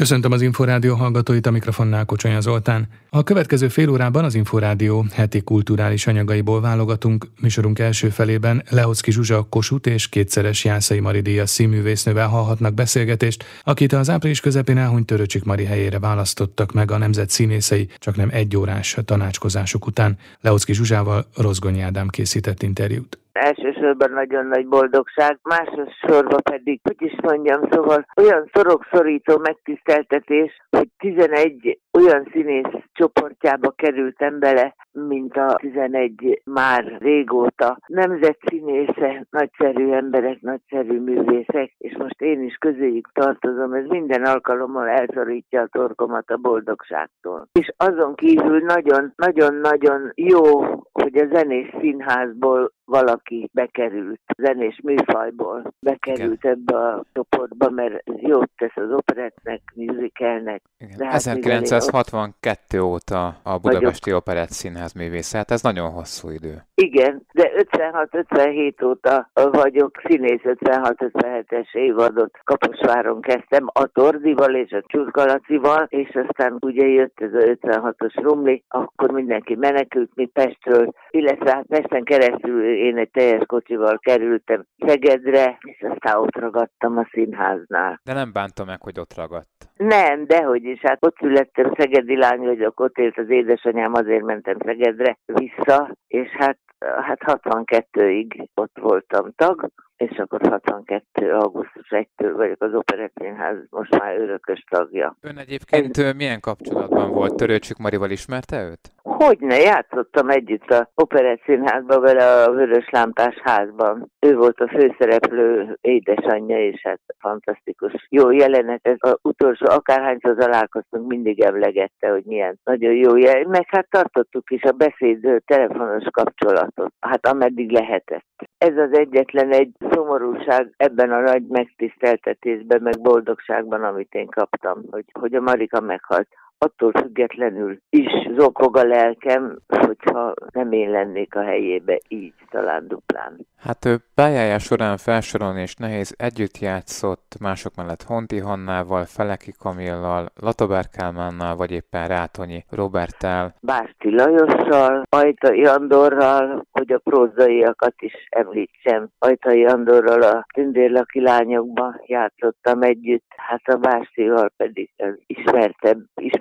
Köszöntöm 0.00 0.32
az 0.32 0.42
Inforádió 0.42 0.94
hallgatóit, 0.94 1.46
a 1.46 1.50
mikrofonnál 1.50 2.04
Kocsonya 2.04 2.40
Zoltán. 2.40 2.88
A 3.10 3.22
következő 3.22 3.68
fél 3.68 3.90
órában 3.90 4.24
az 4.24 4.34
Inforádió 4.34 5.06
heti 5.12 5.40
kulturális 5.40 6.06
anyagaiból 6.06 6.60
válogatunk. 6.60 7.26
Műsorunk 7.40 7.78
első 7.78 8.08
felében 8.08 8.62
Lehoczki 8.70 9.12
Zsuzsa 9.12 9.46
Kosut 9.48 9.86
és 9.86 10.08
kétszeres 10.08 10.64
Jászai 10.64 11.00
Mari 11.00 11.20
Díjas 11.20 11.50
színművésznővel 11.50 12.28
hallhatnak 12.28 12.74
beszélgetést, 12.74 13.44
akit 13.62 13.92
az 13.92 14.10
április 14.10 14.40
közepén 14.40 14.78
elhunyt 14.78 15.06
Töröcsik 15.06 15.44
Mari 15.44 15.64
helyére 15.64 15.98
választottak 15.98 16.72
meg 16.72 16.90
a 16.90 16.98
nemzet 16.98 17.30
színészei, 17.30 17.88
csak 17.98 18.16
nem 18.16 18.28
egy 18.32 18.56
órás 18.56 18.96
tanácskozások 19.04 19.86
után. 19.86 20.18
Lehoczki 20.40 20.74
Zsuzsával 20.74 21.26
Rozgonyi 21.36 21.80
Ádám 21.80 22.08
készített 22.08 22.62
interjút 22.62 23.18
elsősorban 23.32 24.10
nagyon 24.10 24.46
nagy 24.46 24.66
boldogság, 24.66 25.38
másodszorban 25.42 26.40
pedig, 26.50 26.80
hogy 26.82 27.02
is 27.02 27.14
mondjam, 27.22 27.68
szóval 27.70 28.06
olyan 28.16 28.50
szorokszorító 28.52 29.38
megtiszteltetés, 29.38 30.52
hogy 30.70 30.88
11 30.98 31.78
olyan 31.98 32.28
színész 32.32 32.82
csoportjába 32.92 33.70
kerültem 33.70 34.38
bele, 34.38 34.74
mint 34.92 35.36
a 35.36 35.54
11 35.56 36.42
már 36.44 36.96
régóta. 36.98 37.78
Nemzetszínésze, 37.86 39.26
nagyszerű 39.30 39.92
emberek, 39.92 40.40
nagyszerű 40.40 41.00
művészek, 41.00 41.72
és 41.78 41.96
most 41.96 42.20
én 42.20 42.42
is 42.42 42.54
közéjük 42.54 43.10
tartozom, 43.12 43.72
ez 43.72 43.86
minden 43.86 44.24
alkalommal 44.24 44.88
elszorítja 44.88 45.60
a 45.60 45.68
torkomat 45.70 46.30
a 46.30 46.36
boldogságtól. 46.36 47.48
És 47.52 47.72
azon 47.76 48.14
kívül 48.14 48.58
nagyon-nagyon-nagyon 48.58 50.12
jó, 50.14 50.60
hogy 50.92 51.16
a 51.16 51.28
zenés 51.32 51.74
színházból 51.80 52.72
valaki 52.84 53.29
bekerült, 53.52 54.20
zenés 54.36 54.80
műfajból 54.82 55.74
bekerült 55.80 56.44
Igen. 56.44 56.52
ebbe 56.52 56.76
a 56.76 57.04
csoportba, 57.12 57.70
mert 57.70 58.02
jót 58.04 58.50
tesz 58.56 58.76
az 58.76 58.92
operettnek, 58.92 59.60
musicalnek. 59.74 60.62
Hát 60.98 61.14
1962 61.14 62.80
óta 62.80 63.40
a 63.42 63.58
Budapesti 63.58 64.12
Operett 64.12 64.50
Színház 64.50 64.92
művész, 64.92 65.32
hát 65.32 65.50
ez 65.50 65.62
nagyon 65.62 65.90
hosszú 65.90 66.30
idő. 66.30 66.64
Igen, 66.74 67.26
de 67.32 67.50
56-57 67.54 68.84
óta 68.84 69.30
vagyok 69.32 70.00
színész, 70.04 70.40
56-57-es 70.44 71.74
évadot 71.74 72.38
Kaposváron 72.44 73.20
kezdtem 73.20 73.66
a 73.72 73.86
Tordival 73.86 74.54
és 74.54 74.72
a 74.72 74.82
Csurgalacival, 74.86 75.86
és 75.88 76.08
aztán 76.14 76.56
ugye 76.60 76.86
jött 76.86 77.20
ez 77.20 77.34
a 77.34 77.38
56-os 77.38 78.12
rumli, 78.14 78.64
akkor 78.68 79.10
mindenki 79.10 79.54
menekült, 79.54 80.10
mi 80.14 80.26
Pestről, 80.26 80.92
illetve 81.10 81.50
hát 81.50 81.66
Pesten 81.68 82.04
keresztül 82.04 82.74
én 82.74 82.96
egy 82.96 83.09
teljes 83.12 83.42
kocsival 83.46 83.98
kerültem 83.98 84.64
Szegedre, 84.86 85.58
és 85.60 85.84
aztán 85.90 86.16
ott 86.16 86.36
ragadtam 86.36 86.98
a 86.98 87.08
színháznál. 87.12 88.00
De 88.04 88.12
nem 88.12 88.32
bántam 88.32 88.66
meg, 88.66 88.82
hogy 88.82 88.98
ott 88.98 89.14
ragadt. 89.16 89.48
Nem, 89.76 90.26
dehogy 90.26 90.64
is. 90.64 90.80
Hát 90.82 91.04
ott 91.04 91.16
születtem, 91.16 91.72
szegedi 91.78 92.16
lány 92.16 92.40
vagyok, 92.40 92.80
ott 92.80 92.98
élt 92.98 93.18
az 93.18 93.30
édesanyám, 93.30 93.94
azért 93.94 94.24
mentem 94.24 94.56
Szegedre 94.64 95.18
vissza, 95.24 95.96
és 96.06 96.28
hát, 96.28 96.58
hát 96.78 97.18
62-ig 97.24 98.46
ott 98.54 98.78
voltam 98.80 99.32
tag, 99.36 99.70
és 99.96 100.18
akkor 100.18 100.40
62. 100.48 101.32
augusztus 101.32 101.88
1-től 101.88 102.32
vagyok 102.36 102.62
az 102.62 102.74
Operettszínház 102.74 103.56
most 103.70 103.98
már 103.98 104.18
örökös 104.18 104.64
tagja. 104.70 105.16
Ön 105.20 105.38
egyébként 105.38 105.98
Ez... 105.98 106.14
milyen 106.14 106.40
kapcsolatban 106.40 107.10
volt? 107.10 107.36
Törőcsük 107.36 107.78
Marival 107.78 108.10
ismerte 108.10 108.62
őt? 108.62 108.92
Hogyne, 109.02 109.56
játszottam 109.56 110.28
együtt 110.28 110.70
a 110.70 110.90
Operettszínházban 110.94 112.00
vele 112.00 112.42
a 112.42 112.50
Vörös 112.50 112.88
Lámpás 112.90 113.40
házban. 113.42 114.10
Ő 114.20 114.36
volt 114.36 114.60
a 114.60 114.68
főszereplő 114.68 115.78
édesanyja, 115.80 116.66
és 116.66 116.80
hát 116.82 117.00
fantasztikus. 117.18 118.06
Jó 118.08 118.30
jelenet, 118.30 118.86
ez 118.86 118.96
az 118.98 119.16
utolsó, 119.22 119.66
akárhányszor 119.68 120.34
találkoztunk, 120.36 121.06
mindig 121.06 121.40
emlegette, 121.40 122.10
hogy 122.10 122.24
milyen 122.24 122.58
nagyon 122.64 122.94
jó 122.94 123.16
jelenet. 123.16 123.48
Meg 123.48 123.66
hát 123.68 123.86
tartottuk 123.90 124.50
is 124.50 124.62
a 124.62 124.72
beszéd 124.72 125.42
telefonos 125.44 126.04
kapcsolatot, 126.10 126.92
hát 127.00 127.26
ameddig 127.26 127.70
lehetett. 127.70 128.26
Ez 128.58 128.76
az 128.76 128.98
egyetlen 128.98 129.52
egy 129.52 129.72
szomorúság 129.90 130.74
ebben 130.76 131.12
a 131.12 131.20
nagy 131.20 131.46
megtiszteltetésben, 131.46 132.82
meg 132.82 133.00
boldogságban, 133.00 133.84
amit 133.84 134.14
én 134.14 134.28
kaptam, 134.28 134.82
hogy, 134.90 135.04
hogy 135.20 135.34
a 135.34 135.40
Marika 135.40 135.80
meghalt 135.80 136.28
attól 136.62 136.92
függetlenül 136.92 137.78
is 137.90 138.10
zokog 138.36 138.76
a 138.76 138.84
lelkem, 138.84 139.58
hogyha 139.68 140.34
nem 140.52 140.72
én 140.72 140.90
lennék 140.90 141.34
a 141.34 141.42
helyébe, 141.42 141.98
így 142.08 142.34
talán 142.50 142.88
duplán. 142.88 143.46
Hát 143.56 143.84
ő 143.84 143.96
pályája 144.14 144.58
során 144.58 144.96
felsorolni 144.96 145.60
és 145.60 145.74
nehéz, 145.74 146.14
együtt 146.18 146.58
játszott 146.58 147.36
mások 147.40 147.74
mellett 147.76 148.02
Honti 148.02 148.38
Hannával, 148.38 149.04
Feleki 149.04 149.52
Kamillal, 149.58 150.28
Latobár 150.40 150.84
Kálmánnal, 150.88 151.56
vagy 151.56 151.70
éppen 151.70 152.08
Rátonyi 152.08 152.64
Robertál. 152.70 153.54
Básti 153.60 154.10
Lajossal, 154.10 155.02
Ajtai 155.08 155.64
Andorral, 155.64 156.66
hogy 156.70 156.92
a 156.92 156.98
prózaiakat 156.98 157.94
is 157.98 158.14
említsem. 158.28 159.08
Ajtai 159.18 159.64
Andorral 159.64 160.22
a 160.22 160.46
tündérlaki 160.54 161.20
lányokban 161.20 162.00
játszottam 162.06 162.82
együtt, 162.82 163.32
hát 163.36 163.68
a 163.68 163.76
Bástival 163.76 164.50
pedig 164.56 164.90
az 164.96 165.18
ismertebb, 165.26 165.98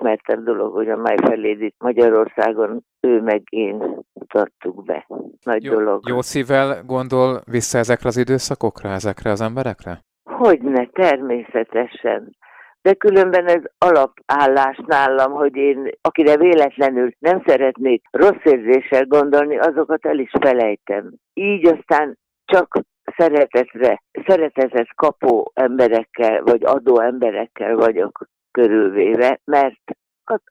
ismertebb 0.10 0.44
dolog, 0.44 0.74
hogy 0.74 0.90
a 0.90 1.00
Fair 1.04 1.74
Magyarországon 1.78 2.84
ő 3.00 3.22
meg 3.22 3.42
én 3.50 4.04
mutattuk 4.14 4.86
be. 4.86 5.08
Nagy 5.44 5.64
jó, 5.64 5.74
dolog. 5.74 6.08
Jó 6.08 6.22
szívvel 6.22 6.84
gondol 6.86 7.42
vissza 7.46 7.78
ezekre 7.78 8.08
az 8.08 8.18
időszakokra, 8.18 8.90
ezekre 8.90 9.32
az 9.32 9.42
emberekre? 9.42 10.02
Hogyne, 10.24 10.86
természetesen. 10.86 12.38
De 12.82 12.94
különben 12.94 13.48
ez 13.48 13.62
alapállás 13.78 14.80
nálam, 14.86 15.32
hogy 15.32 15.56
én, 15.56 15.90
akire 16.02 16.38
véletlenül 16.38 17.12
nem 17.20 17.44
szeretnék 17.46 18.04
rossz 18.12 18.44
érzéssel 18.44 19.06
gondolni, 19.06 19.58
azokat 19.58 20.06
el 20.06 20.20
is 20.20 20.32
felejtem. 20.40 21.14
Így 21.34 21.68
aztán 21.68 22.18
csak 22.46 22.80
szeretetre, 23.18 24.02
szeretetet 24.28 24.96
kapó 24.96 25.52
emberekkel, 25.54 26.42
vagy 26.44 26.64
adó 26.64 27.00
emberekkel 27.00 27.76
vagyok 27.76 28.28
körülvéve, 28.52 29.40
mert 29.44 29.82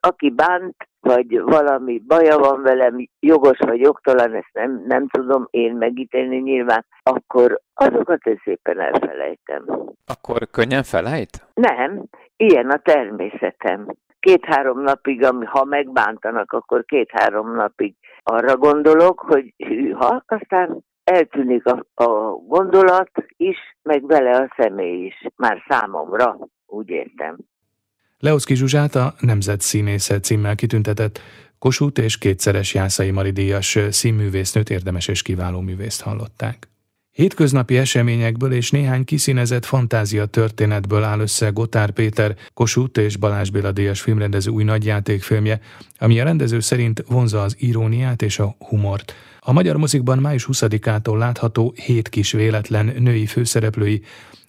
aki 0.01 0.31
bánt, 0.31 0.77
vagy 1.01 1.41
valami 1.41 2.03
baja 2.07 2.39
van 2.39 2.63
velem, 2.63 3.09
jogos 3.21 3.59
vagy 3.59 3.81
jogtalan, 3.81 4.35
ezt 4.35 4.51
nem, 4.53 4.83
nem 4.87 5.09
tudom 5.09 5.47
én 5.51 5.75
megítélni 5.75 6.37
nyilván, 6.37 6.85
akkor 7.03 7.61
azokat 7.75 8.27
én 8.27 8.41
szépen 8.45 8.81
elfelejtem. 8.81 9.65
Akkor 10.07 10.51
könnyen 10.51 10.83
felejt? 10.83 11.47
Nem, 11.55 12.05
ilyen 12.37 12.71
a 12.71 12.79
természetem. 12.79 13.87
Két-három 14.21 14.81
napig, 14.81 15.25
ha 15.45 15.65
megbántanak, 15.65 16.53
akkor 16.53 16.85
két-három 16.85 17.55
napig 17.55 17.95
arra 18.23 18.57
gondolok, 18.57 19.21
hogy 19.21 19.55
hűha, 19.57 20.23
aztán 20.27 20.85
eltűnik 21.05 21.67
a, 21.67 21.85
a 21.95 22.33
gondolat 22.33 23.11
is, 23.37 23.57
meg 23.83 24.07
vele 24.07 24.37
a 24.37 24.55
személy 24.57 25.05
is, 25.05 25.27
már 25.37 25.65
számomra, 25.69 26.39
úgy 26.67 26.89
értem. 26.89 27.37
Leoszki 28.21 28.55
Zsuzsát 28.55 28.95
a 28.95 29.15
Nemzet 29.21 29.61
Színésze 29.61 30.21
címmel 30.21 30.55
kitüntetett 30.55 31.21
Kossuth 31.59 32.03
és 32.03 32.19
kétszeres 32.19 32.75
Jászai 32.75 33.11
Mari 33.11 33.31
díjas 33.31 33.79
színművésznőt 33.91 34.71
érdemes 34.71 35.09
és 35.09 35.23
kiváló 35.23 35.61
művészt 35.61 36.01
hallották. 36.01 36.69
Hétköznapi 37.11 37.77
eseményekből 37.77 38.53
és 38.53 38.71
néhány 38.71 39.05
kiszínezett 39.05 39.65
fantázia 39.65 40.27
történetből 40.27 41.03
áll 41.03 41.21
össze 41.21 41.49
Gotár 41.49 41.91
Péter, 41.91 42.37
Kossuth 42.55 43.01
és 43.01 43.17
Balázs 43.17 43.51
Béla 43.51 43.73
díjas 43.73 44.01
filmrendező 44.01 44.51
új 44.51 44.65
nagyjátékfilmje, 44.65 45.61
ami 45.99 46.21
a 46.21 46.25
rendező 46.25 46.61
szerint 46.61 47.05
vonza 47.09 47.43
az 47.43 47.57
iróniát 47.59 48.23
és 48.23 48.39
a 48.39 48.57
humort. 48.59 49.15
A 49.41 49.53
magyar 49.53 49.77
mozikban 49.77 50.19
május 50.19 50.49
20-ától 50.53 51.19
látható 51.19 51.75
hét 51.77 52.09
kis 52.09 52.33
véletlen 52.33 52.95
női 52.99 53.27
főszereplői 53.27 54.03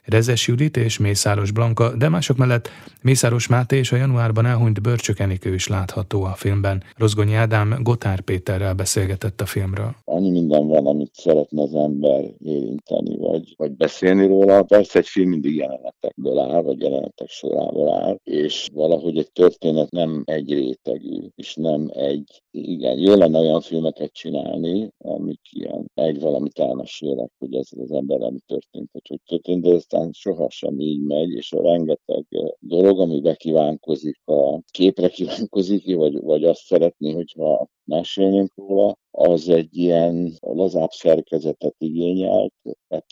Rezes 0.05 0.47
Judit 0.47 0.77
és 0.77 0.97
Mészáros 0.97 1.51
Blanka, 1.51 1.95
de 1.95 2.09
mások 2.09 2.37
mellett 2.37 2.69
Mészáros 3.01 3.47
Máté 3.47 3.77
és 3.77 3.91
a 3.91 3.95
januárban 3.95 4.45
elhunyt 4.45 4.81
Börcsök 4.81 5.19
Enikő 5.19 5.53
is 5.53 5.67
látható 5.67 6.23
a 6.23 6.33
filmben. 6.35 6.83
Rozgonyi 6.97 7.33
Ádám 7.33 7.77
Gotár 7.81 8.21
Péterrel 8.21 8.73
beszélgetett 8.73 9.41
a 9.41 9.45
filmről. 9.45 9.95
Annyi 10.03 10.29
minden 10.29 10.67
van, 10.67 10.87
amit 10.87 11.11
szeretne 11.13 11.61
az 11.61 11.73
ember 11.75 12.23
érinteni, 12.43 13.17
vagy, 13.17 13.53
vagy 13.57 13.71
beszélni 13.71 14.27
róla. 14.27 14.63
Persze 14.63 14.99
egy 14.99 15.07
film 15.07 15.29
mindig 15.29 15.55
jelenetekből 15.55 16.39
áll, 16.39 16.61
vagy 16.61 16.79
jelenetek 16.81 17.29
sorából 17.29 17.93
áll, 17.93 18.19
és 18.23 18.67
valahogy 18.73 19.17
egy 19.17 19.31
történet 19.31 19.91
nem 19.91 20.21
egy 20.25 20.53
rétegű, 20.53 21.19
és 21.35 21.55
nem 21.55 21.89
egy, 21.93 22.41
igen, 22.51 22.99
jó 22.99 23.13
lenne 23.13 23.39
olyan 23.39 23.61
filmeket 23.61 24.13
csinálni, 24.13 24.91
amik 24.97 25.39
ilyen 25.51 25.91
egy 25.93 26.19
valamit 26.19 26.59
elmesélek, 26.59 27.31
hogy 27.37 27.53
ez 27.53 27.67
az 27.77 27.91
ember 27.91 28.21
ami 28.21 28.39
történt, 28.45 28.89
hogy 28.91 29.07
hogy 29.07 29.21
történt, 29.25 29.63
de 29.63 29.73
aztán 29.73 30.11
sohasem 30.11 30.79
így 30.79 31.01
megy, 31.01 31.29
és 31.29 31.51
a 31.51 31.61
rengeteg 31.61 32.25
dolog, 32.59 32.99
ami 32.99 33.21
bekívánkozik, 33.21 34.21
a 34.25 34.61
képre 34.71 35.07
kívánkozik, 35.09 35.95
vagy, 35.95 36.21
vagy 36.21 36.43
azt 36.43 36.65
szeretné, 36.65 37.11
hogyha 37.11 37.67
mesélnénk 37.83 38.51
róla, 38.55 38.97
az 39.11 39.49
egy 39.49 39.77
ilyen 39.77 40.33
lazább 40.39 40.91
szerkezetet 40.91 41.75
igényelt, 41.77 42.53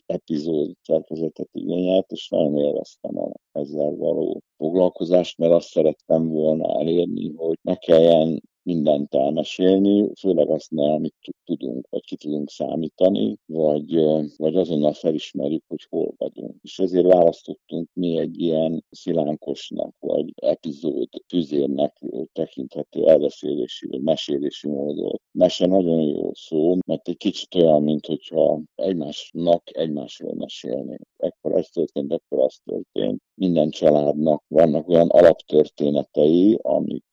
epizód 0.05 0.71
szerkezetet 0.81 1.49
igényelt, 1.51 2.11
és 2.11 2.29
nagyon 2.29 2.57
élveztem 2.57 3.19
a 3.19 3.31
ezzel 3.51 3.95
való 3.95 4.41
foglalkozást, 4.57 5.37
mert 5.37 5.53
azt 5.53 5.67
szerettem 5.67 6.27
volna 6.27 6.79
elérni, 6.79 7.33
hogy 7.35 7.57
ne 7.61 7.75
kelljen 7.75 8.41
mindent 8.67 9.15
elmesélni, 9.15 10.09
főleg 10.19 10.49
azt 10.49 10.71
ne, 10.71 10.91
amit 10.91 11.15
tudunk, 11.45 11.87
vagy 11.89 12.05
ki 12.05 12.15
tudunk 12.15 12.49
számítani, 12.49 13.37
vagy, 13.45 13.93
vagy 14.37 14.55
azonnal 14.55 14.93
felismerjük, 14.93 15.63
hogy 15.67 15.85
hol 15.89 16.13
vagyunk. 16.17 16.55
És 16.61 16.79
ezért 16.79 17.05
választottunk 17.05 17.89
mi 17.93 18.17
egy 18.17 18.41
ilyen 18.41 18.85
szilánkosnak, 18.89 19.95
vagy 19.99 20.33
epizód 20.35 21.07
tüzérnek 21.27 22.01
tekinthető 22.33 23.07
elbeszélési, 23.07 23.87
vagy 23.87 24.01
mesélési 24.01 24.67
módot. 24.67 25.21
Mese 25.31 25.65
nagyon 25.65 26.01
jó 26.01 26.31
szó, 26.33 26.77
mert 26.85 27.07
egy 27.07 27.17
kicsit 27.17 27.55
olyan, 27.55 27.83
mint 27.83 28.05
hogyha 28.05 28.61
egymásnak 28.75 29.77
egymásról 29.77 30.33
mesélnénk. 30.33 31.07
Ekkor 31.27 31.57
ez 31.57 31.67
történt, 31.67 32.13
ekkor 32.13 32.39
az 32.39 32.59
történt. 32.65 33.21
Minden 33.33 33.69
családnak 33.69 34.43
vannak 34.47 34.89
olyan 34.89 35.09
alaptörténetei, 35.09 36.59
amik 36.61 37.05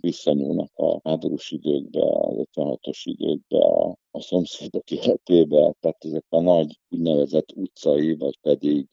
visszanyúlnak 0.00 0.70
a 0.74 1.08
háborús 1.08 1.50
időkbe, 1.50 2.00
az 2.00 2.46
56-os 2.54 3.00
időkbe, 3.02 3.58
a, 3.58 3.96
a 4.10 4.20
szomszédok 4.20 4.90
életébe, 5.00 5.74
tehát 5.80 6.04
ezek 6.04 6.24
a 6.28 6.40
nagy 6.40 6.78
úgynevezett 6.88 7.52
utcai, 7.54 8.16
vagy 8.16 8.38
pedig 8.40 8.88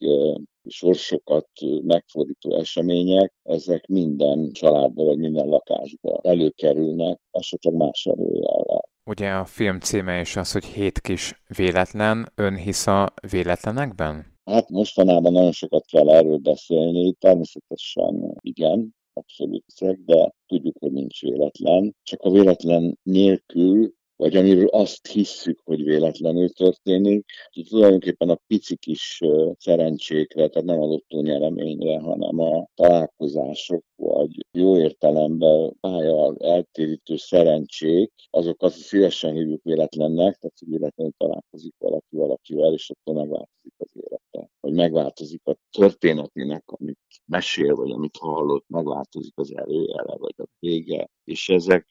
sorsokat 0.67 1.49
megfordító 1.81 2.55
események, 2.55 3.33
ezek 3.43 3.87
minden 3.87 4.51
családban, 4.51 5.05
vagy 5.05 5.17
minden 5.17 5.47
lakásban 5.47 6.19
előkerülnek, 6.21 7.19
esetleg 7.31 7.73
más 7.73 8.05
előjellel. 8.05 8.89
Ugye 9.09 9.29
a 9.29 9.45
film 9.45 9.79
címe 9.79 10.19
is 10.19 10.35
az, 10.35 10.51
hogy 10.51 10.65
hét 10.65 10.99
kis 10.99 11.41
véletlen. 11.57 12.31
Ön 12.35 12.55
hisz 12.55 12.87
a 12.87 13.13
véletlenekben? 13.31 14.28
Hát 14.49 14.69
mostanában 14.69 15.31
nagyon 15.31 15.51
sokat 15.51 15.85
kell 15.85 16.09
erről 16.09 16.37
beszélni, 16.37 17.13
természetesen 17.13 18.37
igen, 18.39 18.95
abszolút 19.13 19.63
szeg, 19.67 20.03
de 20.05 20.33
tudjuk, 20.47 20.75
hogy 20.79 20.91
nincs 20.91 21.21
véletlen. 21.21 21.95
Csak 22.03 22.21
a 22.21 22.31
véletlen 22.31 22.99
nélkül 23.03 23.93
vagy 24.19 24.35
amiről 24.35 24.67
azt 24.67 25.07
hisszük, 25.07 25.59
hogy 25.63 25.83
véletlenül 25.83 26.49
történik. 26.49 27.25
Így 27.53 27.67
tulajdonképpen 27.69 28.29
a 28.29 28.39
pici 28.47 28.75
kis 28.75 29.19
szerencsékre, 29.57 30.47
tehát 30.47 30.67
nem 30.67 30.81
a 30.81 30.85
lottó 30.85 31.21
nyereményre, 31.21 31.99
hanem 31.99 32.39
a 32.39 32.67
találkozások, 32.75 33.83
vagy 33.95 34.45
jó 34.51 34.77
értelemben 34.77 35.77
pálya 35.79 36.35
eltérítő 36.37 37.15
szerencsék, 37.15 38.11
azokat 38.29 38.71
szívesen 38.71 39.33
hívjuk 39.33 39.63
véletlennek, 39.63 40.37
tehát 40.37 40.57
hogy 40.59 40.69
véletlenül 40.69 41.13
találkozik 41.17 41.75
valaki 41.77 42.15
valakivel, 42.15 42.73
és 42.73 42.89
attól 42.89 43.15
megváltozik 43.15 43.73
az 43.77 43.89
élete. 43.93 44.28
Vagy 44.69 44.77
megváltozik 44.77 45.41
a 45.45 45.55
történetének, 45.71 46.63
amit 46.65 46.99
mesél, 47.25 47.75
vagy 47.75 47.91
amit 47.91 48.17
hallott, 48.17 48.65
megváltozik 48.67 49.33
az 49.35 49.55
előjele, 49.55 50.15
vagy 50.17 50.33
a 50.37 50.45
vége. 50.59 51.09
És 51.23 51.49
ezek 51.49 51.87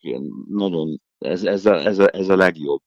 nagyon 0.48 1.00
ez, 1.18 1.44
ez, 1.44 1.66
a, 1.66 1.74
ez, 1.74 1.98
a, 1.98 2.08
ez 2.12 2.28
a 2.28 2.36
legjobb 2.36 2.82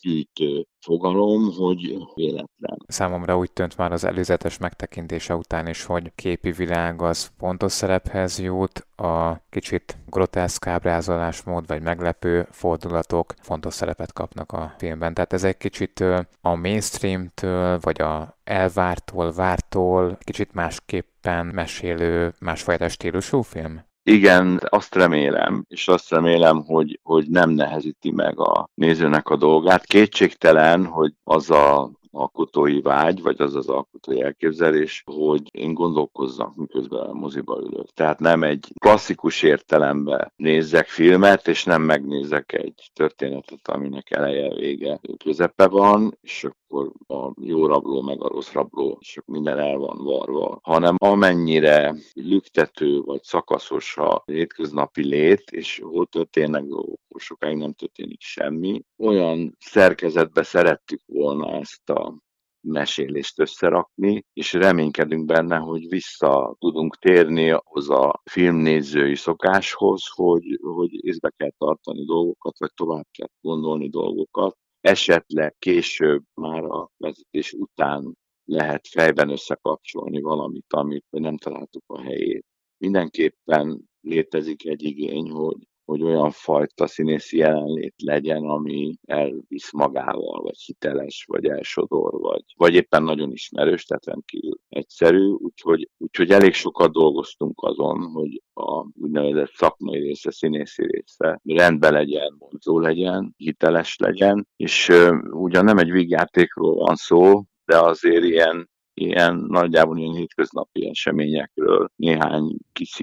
gyűjtő 0.00 0.66
fogalom, 0.80 1.52
hogy 1.52 1.96
véletlen. 2.14 2.78
Számomra 2.86 3.38
úgy 3.38 3.52
tűnt 3.52 3.76
már 3.76 3.92
az 3.92 4.04
előzetes 4.04 4.58
megtekintése 4.58 5.34
után 5.34 5.66
is, 5.66 5.84
hogy 5.84 6.12
képi 6.14 6.50
világ 6.50 7.02
az 7.02 7.30
fontos 7.38 7.72
szerephez 7.72 8.38
jut, 8.38 8.86
a 8.96 9.42
kicsit 9.50 9.96
groteszk 10.06 10.66
ábrázolásmód 10.66 11.66
vagy 11.66 11.82
meglepő 11.82 12.46
fordulatok 12.50 13.34
fontos 13.40 13.74
szerepet 13.74 14.12
kapnak 14.12 14.52
a 14.52 14.74
filmben. 14.78 15.14
Tehát 15.14 15.32
ez 15.32 15.44
egy 15.44 15.56
kicsit 15.56 16.00
a 16.40 16.54
mainstreamtől, 16.54 17.78
vagy 17.80 18.00
a 18.00 18.38
elvártól, 18.44 19.32
vártól 19.32 20.18
kicsit 20.20 20.52
másképpen 20.52 21.46
mesélő, 21.46 22.34
másfajta 22.40 22.88
stílusú 22.88 23.40
film? 23.42 23.84
Igen, 24.06 24.60
azt 24.68 24.94
remélem, 24.94 25.64
és 25.68 25.88
azt 25.88 26.10
remélem, 26.10 26.64
hogy, 26.64 27.00
hogy 27.02 27.28
nem 27.28 27.50
nehezíti 27.50 28.10
meg 28.10 28.38
a 28.38 28.68
nézőnek 28.74 29.28
a 29.28 29.36
dolgát. 29.36 29.84
Kétségtelen, 29.84 30.86
hogy 30.86 31.12
az 31.24 31.50
a 31.50 31.90
alkotói 32.14 32.80
vágy, 32.80 33.22
vagy 33.22 33.40
az 33.40 33.54
az 33.54 33.68
alkotói 33.68 34.22
elképzelés, 34.22 35.02
hogy 35.06 35.42
én 35.50 35.74
gondolkozzak, 35.74 36.56
miközben 36.56 37.00
a 37.00 37.12
moziba 37.12 37.60
ülök. 37.60 37.86
Tehát 37.94 38.18
nem 38.18 38.42
egy 38.42 38.72
klasszikus 38.78 39.42
értelemben 39.42 40.32
nézzek 40.36 40.88
filmet, 40.88 41.48
és 41.48 41.64
nem 41.64 41.82
megnézek 41.82 42.52
egy 42.52 42.90
történetet, 42.94 43.68
aminek 43.68 44.10
eleje, 44.10 44.54
vége, 44.54 45.00
közepe 45.24 45.66
van, 45.66 46.18
és 46.20 46.46
akkor 46.74 46.92
a 47.06 47.32
jó 47.40 47.66
rabló, 47.66 48.02
meg 48.02 48.22
a 48.22 48.28
rossz 48.28 48.52
rabló, 48.52 48.96
és 49.00 49.18
minden 49.26 49.58
el 49.58 49.76
van 49.76 50.04
varva, 50.04 50.58
hanem 50.62 50.94
amennyire 50.98 51.94
lüktető 52.12 53.00
vagy 53.00 53.22
szakaszos 53.22 53.96
a 53.96 54.22
hétköznapi 54.26 55.04
lét, 55.04 55.50
és 55.50 55.80
hol 55.84 56.06
történnek 56.06 56.64
dolgok, 56.64 57.00
sokáig 57.16 57.56
nem 57.56 57.72
történik 57.72 58.20
semmi, 58.20 58.82
olyan 58.98 59.56
szerkezetbe 59.58 60.42
szerettük 60.42 61.00
volna 61.06 61.52
ezt 61.52 61.90
a 61.90 62.22
mesélést 62.66 63.40
összerakni, 63.40 64.24
és 64.32 64.52
reménykedünk 64.52 65.24
benne, 65.24 65.56
hogy 65.56 65.88
vissza 65.88 66.56
tudunk 66.58 66.96
térni 66.96 67.50
ahhoz 67.50 67.90
a 67.90 68.22
filmnézői 68.30 69.14
szokáshoz, 69.14 70.02
hogy, 70.14 70.58
hogy 70.62 71.04
észbe 71.04 71.32
kell 71.36 71.52
tartani 71.58 72.04
dolgokat, 72.04 72.58
vagy 72.58 72.70
tovább 72.74 73.06
kell 73.10 73.28
gondolni 73.40 73.88
dolgokat, 73.88 74.56
esetleg 74.84 75.54
később, 75.58 76.22
már 76.34 76.64
a 76.64 76.90
vezetés 76.96 77.52
után 77.52 78.18
lehet 78.44 78.88
fejben 78.88 79.30
összekapcsolni 79.30 80.20
valamit, 80.20 80.72
amit 80.72 81.06
nem 81.10 81.36
találtuk 81.36 81.82
a 81.86 82.00
helyét. 82.00 82.46
Mindenképpen 82.76 83.90
létezik 84.00 84.66
egy 84.66 84.82
igény, 84.82 85.30
hogy 85.30 85.56
hogy 85.84 86.02
olyan 86.02 86.30
fajta 86.30 86.86
színészi 86.86 87.36
jelenlét 87.36 87.94
legyen, 88.02 88.44
ami 88.44 88.96
elvisz 89.06 89.72
magával, 89.72 90.42
vagy 90.42 90.58
hiteles, 90.58 91.24
vagy 91.28 91.46
elsodor, 91.46 92.20
vagy, 92.20 92.42
vagy 92.56 92.74
éppen 92.74 93.02
nagyon 93.02 93.32
ismerős, 93.32 93.84
tehát 93.84 94.06
rendkívül 94.06 94.58
egyszerű, 94.68 95.28
úgyhogy, 95.28 95.88
úgyhogy 95.98 96.30
elég 96.30 96.52
sokat 96.52 96.92
dolgoztunk 96.92 97.62
azon, 97.62 98.02
hogy 98.02 98.42
a 98.52 98.86
úgynevezett 99.00 99.52
szakmai 99.54 99.98
része, 99.98 100.30
színészi 100.30 100.86
része 100.86 101.40
rendben 101.44 101.92
legyen, 101.92 102.36
vonzó 102.38 102.78
legyen, 102.78 103.34
hiteles 103.36 103.96
legyen, 103.96 104.48
és 104.56 104.92
ugyan 105.30 105.64
nem 105.64 105.78
egy 105.78 105.90
vígjátékról 105.90 106.74
van 106.74 106.94
szó, 106.94 107.42
de 107.64 107.78
azért 107.78 108.24
ilyen 108.24 108.72
ilyen 108.94 109.44
nagyjából 109.48 109.98
ilyen 109.98 110.14
hétköznapi 110.14 110.88
eseményekről, 110.88 111.90
néhány 111.96 112.56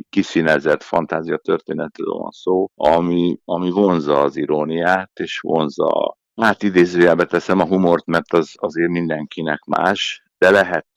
kiszínezett 0.10 0.84
fantázia 0.84 1.38
történetről 1.38 2.14
van 2.14 2.32
szó, 2.32 2.68
ami, 2.76 3.40
ami 3.46 3.70
vonza 3.70 4.22
az 4.22 4.36
iróniát, 4.38 5.12
és 5.20 5.40
vonza, 5.40 6.18
hát 6.42 6.64
idézőjelbe 6.64 7.26
teszem 7.26 7.60
a 7.60 7.68
humort, 7.68 8.06
mert 8.06 8.34
az 8.34 8.54
azért 8.56 8.90
mindenkinek 8.90 9.64
más, 9.64 10.24
de 10.38 10.50
lehet 10.50 10.88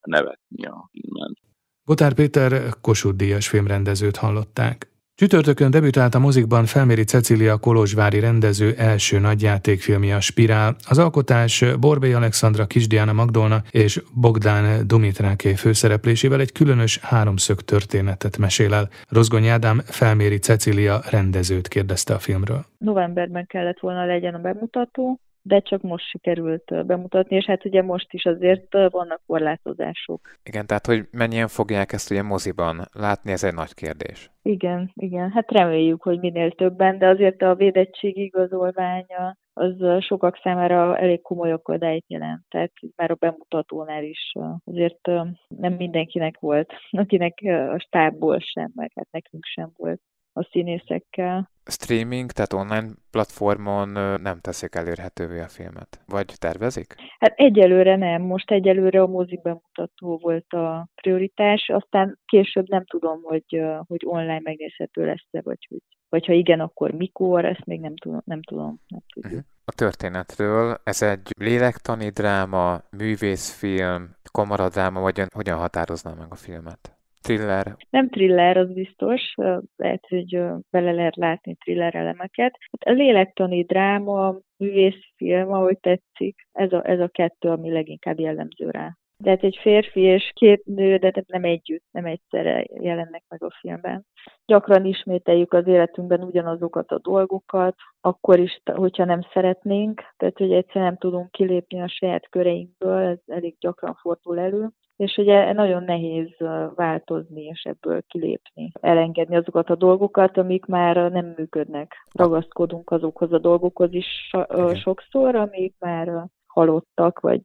nevetni 0.00 0.66
a 0.66 0.88
filmen. 0.90 1.38
Gotár 1.84 2.12
Péter 2.12 2.68
Kossuth 2.80 3.16
Díjas 3.16 3.48
filmrendezőt 3.48 4.16
hallották. 4.16 4.91
Csütörtökön 5.14 5.70
debütált 5.70 6.14
a 6.14 6.18
mozikban 6.18 6.64
Felméri 6.64 7.04
Cecília 7.04 7.56
Kolozsvári 7.56 8.20
rendező 8.20 8.74
első 8.76 9.18
nagyjátékfilmje 9.18 10.16
a 10.16 10.20
Spirál. 10.20 10.76
Az 10.88 10.98
alkotás 10.98 11.64
Borbély 11.80 12.12
Alexandra 12.14 12.66
Kisdiana 12.66 13.12
Magdolna 13.12 13.62
és 13.70 14.02
Bogdán 14.14 14.86
Dumitráké 14.86 15.54
főszereplésével 15.54 16.40
egy 16.40 16.52
különös 16.52 16.98
háromszög 16.98 17.60
történetet 17.60 18.38
mesél 18.38 18.74
el. 18.74 18.88
Rozgony 19.08 19.46
Ádám 19.46 19.80
Felméri 19.84 20.38
Cecília 20.38 21.00
rendezőt 21.10 21.68
kérdezte 21.68 22.14
a 22.14 22.18
filmről. 22.18 22.64
Novemberben 22.78 23.46
kellett 23.46 23.80
volna 23.80 24.06
legyen 24.06 24.34
a 24.34 24.38
bemutató, 24.38 25.20
de 25.42 25.60
csak 25.60 25.82
most 25.82 26.04
sikerült 26.04 26.86
bemutatni, 26.86 27.36
és 27.36 27.44
hát 27.44 27.64
ugye 27.64 27.82
most 27.82 28.12
is 28.12 28.24
azért 28.24 28.72
vannak 28.72 29.20
korlátozások. 29.26 30.20
Igen, 30.42 30.66
tehát 30.66 30.86
hogy 30.86 31.08
mennyien 31.10 31.48
fogják 31.48 31.92
ezt 31.92 32.10
ugye 32.10 32.22
moziban 32.22 32.80
látni, 32.92 33.32
ez 33.32 33.44
egy 33.44 33.54
nagy 33.54 33.74
kérdés. 33.74 34.30
Igen, 34.42 34.90
igen, 34.94 35.30
hát 35.30 35.50
reméljük, 35.50 36.02
hogy 36.02 36.18
minél 36.18 36.50
többen, 36.50 36.98
de 36.98 37.08
azért 37.08 37.42
a 37.42 37.54
védettség 37.54 38.16
igazolványa 38.16 39.36
az 39.52 39.74
sokak 40.00 40.40
számára 40.42 40.98
elég 40.98 41.22
komoly 41.22 41.52
akadályt 41.52 42.04
jelent. 42.08 42.42
Tehát 42.48 42.72
már 42.96 43.10
a 43.10 43.14
bemutatónál 43.14 44.04
is 44.04 44.32
azért 44.64 45.06
nem 45.48 45.72
mindenkinek 45.72 46.38
volt, 46.38 46.72
akinek 46.90 47.38
a 47.74 47.78
stábból 47.78 48.38
sem, 48.38 48.70
meg 48.74 48.92
hát 48.94 49.08
nekünk 49.10 49.44
sem 49.44 49.70
volt 49.76 50.00
a 50.32 50.48
színészekkel. 50.50 51.50
Streaming, 51.64 52.30
tehát 52.30 52.52
online 52.52 52.88
platformon 53.10 53.88
nem 54.20 54.40
teszik 54.40 54.74
elérhetővé 54.74 55.40
a 55.40 55.48
filmet? 55.48 56.00
Vagy 56.06 56.32
tervezik? 56.38 56.94
Hát 57.18 57.32
egyelőre 57.36 57.96
nem. 57.96 58.22
Most 58.22 58.50
egyelőre 58.50 59.00
a 59.00 59.06
mozi 59.06 59.40
bemutató 59.42 60.18
volt 60.22 60.52
a 60.52 60.88
prioritás, 60.94 61.68
aztán 61.68 62.18
később 62.24 62.68
nem 62.68 62.84
tudom, 62.84 63.22
hogy, 63.22 63.62
hogy 63.86 64.02
online 64.04 64.40
megnézhető 64.42 65.04
lesz-e, 65.06 65.40
vagy, 65.42 65.66
hogy, 65.68 65.82
vagy 66.08 66.26
ha 66.26 66.32
igen, 66.32 66.60
akkor 66.60 66.90
mikor, 66.90 67.44
ezt 67.44 67.64
még 67.64 67.80
nem 67.80 67.96
tudom, 67.96 68.20
nem 68.24 68.42
tudom, 68.42 68.80
nem 68.88 69.00
tudjuk. 69.12 69.32
Uh-huh. 69.32 69.48
A 69.64 69.72
történetről, 69.72 70.80
ez 70.84 71.02
egy 71.02 71.30
lélektani 71.38 72.08
dráma, 72.08 72.80
művészfilm, 72.90 74.16
kamaradráma, 74.32 75.00
vagy 75.00 75.22
hogyan 75.34 75.58
határozná 75.58 76.12
meg 76.14 76.26
a 76.30 76.34
filmet? 76.34 76.96
Thriller. 77.22 77.76
Nem 77.90 78.08
thriller, 78.08 78.56
az 78.56 78.72
biztos. 78.72 79.34
Lehet, 79.76 80.06
hogy 80.08 80.42
bele 80.70 80.92
lehet 80.92 81.16
látni 81.16 81.54
thriller 81.54 81.94
elemeket. 81.94 82.58
Hát 82.70 82.94
a 82.94 82.98
lélektani 82.98 83.62
dráma, 83.62 84.36
művészfilm, 84.56 85.52
ahogy 85.52 85.78
tetszik, 85.78 86.48
ez 86.52 86.72
a, 86.72 86.88
ez 86.88 87.00
a 87.00 87.08
kettő, 87.08 87.48
ami 87.48 87.72
leginkább 87.72 88.18
jellemző 88.18 88.70
rá. 88.70 88.96
Tehát 89.22 89.42
egy 89.42 89.58
férfi 89.60 90.00
és 90.00 90.30
két 90.34 90.64
nő, 90.64 90.96
de 90.96 91.24
nem 91.26 91.44
együtt, 91.44 91.84
nem 91.90 92.04
egyszerre 92.04 92.64
jelennek 92.80 93.22
meg 93.28 93.42
a 93.42 93.56
filmben. 93.60 94.06
Gyakran 94.46 94.84
ismételjük 94.84 95.52
az 95.52 95.66
életünkben 95.66 96.22
ugyanazokat 96.22 96.90
a 96.90 96.98
dolgokat, 96.98 97.74
akkor 98.00 98.38
is, 98.38 98.60
hogyha 98.64 99.04
nem 99.04 99.20
szeretnénk, 99.32 100.02
tehát 100.16 100.38
hogy 100.38 100.52
egyszer 100.52 100.82
nem 100.82 100.96
tudunk 100.96 101.30
kilépni 101.30 101.80
a 101.80 101.88
saját 101.88 102.28
köreinkből, 102.28 103.02
ez 103.02 103.18
elég 103.26 103.56
gyakran 103.58 103.94
fordul 103.94 104.38
elő 104.38 104.68
és 104.96 105.16
ugye 105.16 105.52
nagyon 105.52 105.82
nehéz 105.84 106.28
változni 106.74 107.42
és 107.42 107.62
ebből 107.62 108.02
kilépni, 108.08 108.72
elengedni 108.80 109.36
azokat 109.36 109.70
a 109.70 109.74
dolgokat, 109.74 110.38
amik 110.38 110.66
már 110.66 111.10
nem 111.10 111.34
működnek. 111.36 112.06
Ragaszkodunk 112.12 112.90
azokhoz 112.90 113.32
a 113.32 113.38
dolgokhoz 113.38 113.92
is 113.92 114.30
sokszor, 114.74 115.34
amik 115.34 115.74
már 115.78 116.26
halottak, 116.46 117.20
vagy 117.20 117.42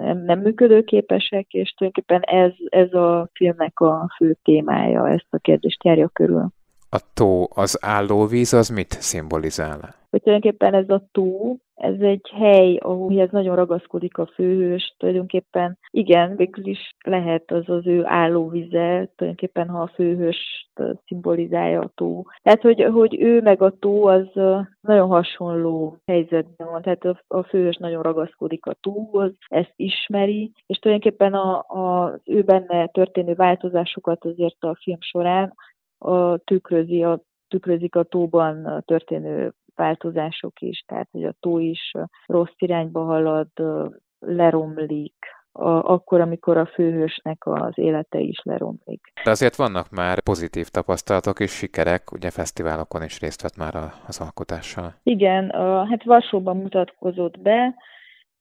nem, 0.00 0.18
nem 0.24 0.40
működőképesek, 0.40 1.46
és 1.52 1.70
tulajdonképpen 1.70 2.22
ez, 2.22 2.52
ez 2.68 2.92
a 2.92 3.28
filmnek 3.32 3.80
a 3.80 4.10
fő 4.16 4.36
témája, 4.42 5.08
ezt 5.08 5.26
a 5.30 5.38
kérdést 5.38 5.84
járja 5.84 6.08
körül. 6.08 6.48
A 6.90 7.00
tó, 7.14 7.48
az 7.54 7.78
állóvíz, 7.80 8.52
az 8.52 8.68
mit 8.68 8.90
szimbolizál? 8.90 9.99
Hogy 10.10 10.22
tulajdonképpen 10.22 10.74
ez 10.74 10.88
a 10.88 11.02
tó, 11.12 11.56
ez 11.74 12.00
egy 12.00 12.30
hely, 12.32 12.76
ahol 12.76 13.28
nagyon 13.30 13.56
ragaszkodik 13.56 14.18
a 14.18 14.26
főhős, 14.26 14.94
tulajdonképpen 14.98 15.78
igen, 15.90 16.36
végül 16.36 16.66
is 16.66 16.94
lehet 17.04 17.50
az 17.50 17.68
az 17.68 17.86
ő 17.86 18.02
állóvize, 18.04 19.10
tulajdonképpen 19.16 19.68
ha 19.68 19.80
a 19.80 19.92
főhős 19.94 20.70
szimbolizálja 21.06 21.80
a 21.80 21.90
tó. 21.94 22.24
Tehát, 22.42 22.60
hogy, 22.60 22.82
hogy 22.82 23.20
ő 23.20 23.40
meg 23.40 23.62
a 23.62 23.70
tó 23.78 24.06
az 24.06 24.26
nagyon 24.80 25.08
hasonló 25.08 25.96
helyzetben 26.06 26.68
van, 26.70 26.82
tehát 26.82 27.04
a, 27.04 27.22
a 27.26 27.42
főhős 27.42 27.76
nagyon 27.76 28.02
ragaszkodik 28.02 28.66
a 28.66 28.76
tóhoz, 28.80 29.32
ezt 29.48 29.72
ismeri, 29.76 30.52
és 30.66 30.78
tulajdonképpen 30.78 31.34
a, 31.34 31.64
a, 31.68 32.04
az 32.04 32.20
ő 32.24 32.42
benne 32.42 32.86
történő 32.86 33.34
változásokat 33.34 34.24
azért 34.24 34.64
a 34.64 34.78
film 34.82 35.00
során 35.00 35.54
a 35.98 36.36
tükrözi, 36.38 37.02
a, 37.02 37.20
tükrözik 37.48 37.94
a 37.94 38.02
tóban 38.02 38.82
történő 38.86 39.52
változások 39.74 40.60
is, 40.60 40.84
tehát 40.86 41.08
hogy 41.10 41.24
a 41.24 41.34
tó 41.40 41.58
is 41.58 41.92
rossz 42.26 42.54
irányba 42.56 43.04
halad, 43.04 43.48
leromlik, 44.18 45.14
a, 45.52 45.68
akkor, 45.68 46.20
amikor 46.20 46.56
a 46.56 46.66
főhősnek 46.66 47.46
az 47.46 47.72
élete 47.74 48.18
is 48.18 48.40
leromlik. 48.42 49.12
De 49.24 49.30
azért 49.30 49.56
vannak 49.56 49.90
már 49.90 50.20
pozitív 50.20 50.68
tapasztalatok 50.68 51.40
és 51.40 51.50
sikerek, 51.50 52.12
ugye 52.12 52.30
fesztiválokon 52.30 53.02
is 53.02 53.20
részt 53.20 53.42
vett 53.42 53.56
már 53.56 53.74
az 54.06 54.20
alkotással. 54.20 54.94
Igen, 55.02 55.48
a, 55.48 55.86
hát 55.86 56.04
Varsóban 56.04 56.56
mutatkozott 56.56 57.38
be, 57.38 57.74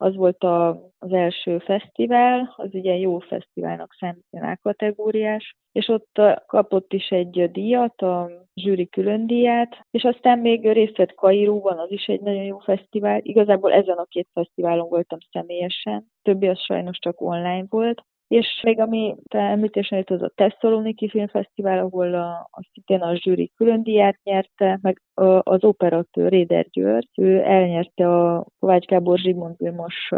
az 0.02 0.16
volt 0.16 0.44
a, 0.44 0.70
az 0.98 1.12
első 1.12 1.58
fesztivál, 1.58 2.54
az 2.58 2.70
ugye 2.74 2.96
jó 2.96 3.20
fesztiválnak 3.20 3.96
számítja 4.00 4.60
kategóriás, 4.62 5.56
és 5.72 5.88
ott 5.88 6.22
kapott 6.46 6.94
is 6.94 7.10
egy 7.10 7.52
díjat, 7.52 8.02
a 8.02 8.30
zsűri 8.56 8.88
külön 8.88 9.28
díját, 9.28 9.86
és 9.92 10.04
aztán 10.04 10.40
még 10.40 10.72
részt 10.72 10.98
vett 10.98 11.14
Kairóban, 11.14 11.78
az 11.80 11.92
is 11.92 12.06
egy 12.06 12.22
nagyon 12.22 12.44
jó 12.44 12.58
fesztivál. 12.58 13.20
Igazából 13.24 13.74
ezen 13.74 13.98
a 13.98 14.06
két 14.06 14.28
fesztiválon 14.34 14.90
voltam 14.90 15.20
személyesen, 15.32 16.06
többi 16.22 16.48
az 16.48 16.60
sajnos 16.60 16.98
csak 17.00 17.22
online 17.22 17.66
volt, 17.70 18.04
és 18.30 18.62
még 18.64 18.80
ami 18.80 19.16
te 19.28 19.40
említésen 19.40 19.98
jött, 19.98 20.10
az 20.10 20.22
a 20.22 20.32
Tesszaloniki 20.36 21.10
Filmfesztivál, 21.10 21.80
ahol 21.80 22.14
a, 22.14 22.30
a 22.52 22.70
szintén 22.72 23.02
a 23.02 23.16
zsűri 23.16 23.52
külön 23.56 23.84
díját 23.84 24.20
nyerte, 24.24 24.80
meg 24.82 25.02
az 25.44 25.64
operatőr 25.64 26.30
Réder 26.30 26.66
György, 26.70 27.10
ő 27.16 27.44
elnyerte 27.44 28.08
a 28.10 28.46
Kovács 28.60 28.86
Gábor 28.86 29.18
Zsigmond 29.18 29.56
Vilmos 29.58 30.10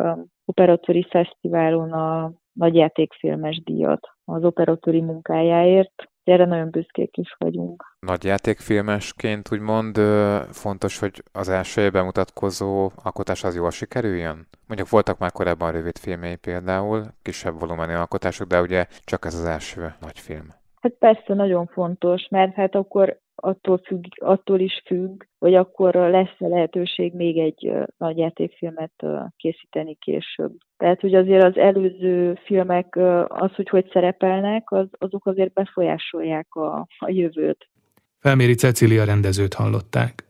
operatőri 0.45 1.07
fesztiválon 1.09 1.91
a 1.91 2.31
nagyjátékfilmes 2.53 3.63
díjat 3.63 4.07
az 4.25 4.43
operatőri 4.43 5.01
munkájáért. 5.01 6.10
Erre 6.31 6.45
nagyon 6.45 6.69
büszkék 6.69 7.17
is 7.17 7.35
vagyunk. 7.37 7.95
Nagyjátékfilmesként 7.99 9.51
úgymond 9.51 9.97
fontos, 10.51 10.99
hogy 10.99 11.23
az 11.31 11.49
első 11.49 11.89
bemutatkozó 11.89 12.91
alkotás 13.03 13.43
az 13.43 13.55
jól 13.55 13.71
sikerüljön? 13.71 14.47
Mondjuk 14.67 14.89
voltak 14.89 15.17
már 15.17 15.31
korábban 15.31 15.71
rövid 15.71 15.97
filmjei 15.97 16.35
például, 16.35 17.03
kisebb 17.21 17.59
volumenű 17.59 17.93
alkotások, 17.93 18.47
de 18.47 18.61
ugye 18.61 18.85
csak 19.03 19.25
ez 19.25 19.33
az 19.33 19.45
első 19.45 19.93
nagy 20.01 20.19
film. 20.19 20.47
Hát 20.81 20.93
persze 20.99 21.33
nagyon 21.33 21.65
fontos, 21.65 22.27
mert 22.29 22.55
hát 22.55 22.75
akkor 22.75 23.19
attól, 23.41 23.81
függ, 23.85 24.03
attól 24.15 24.59
is 24.59 24.81
függ, 24.85 25.23
hogy 25.39 25.53
akkor 25.53 25.93
lesz-e 25.93 26.47
lehetőség 26.47 27.13
még 27.13 27.37
egy 27.37 27.71
nagy 27.97 28.17
játékfilmet 28.17 29.05
készíteni 29.37 29.95
később. 29.95 30.51
Tehát, 30.77 30.99
hogy 30.99 31.15
azért 31.15 31.43
az 31.43 31.57
előző 31.57 32.39
filmek, 32.45 32.95
az, 33.27 33.53
hogy 33.55 33.69
hogy 33.69 33.89
szerepelnek, 33.93 34.71
az, 34.71 34.87
azok 34.91 35.25
azért 35.25 35.53
befolyásolják 35.53 36.55
a, 36.55 36.87
a 36.97 37.09
jövőt. 37.09 37.69
Felméri 38.19 38.53
Cecília 38.53 39.03
rendezőt 39.03 39.53
hallották. 39.53 40.23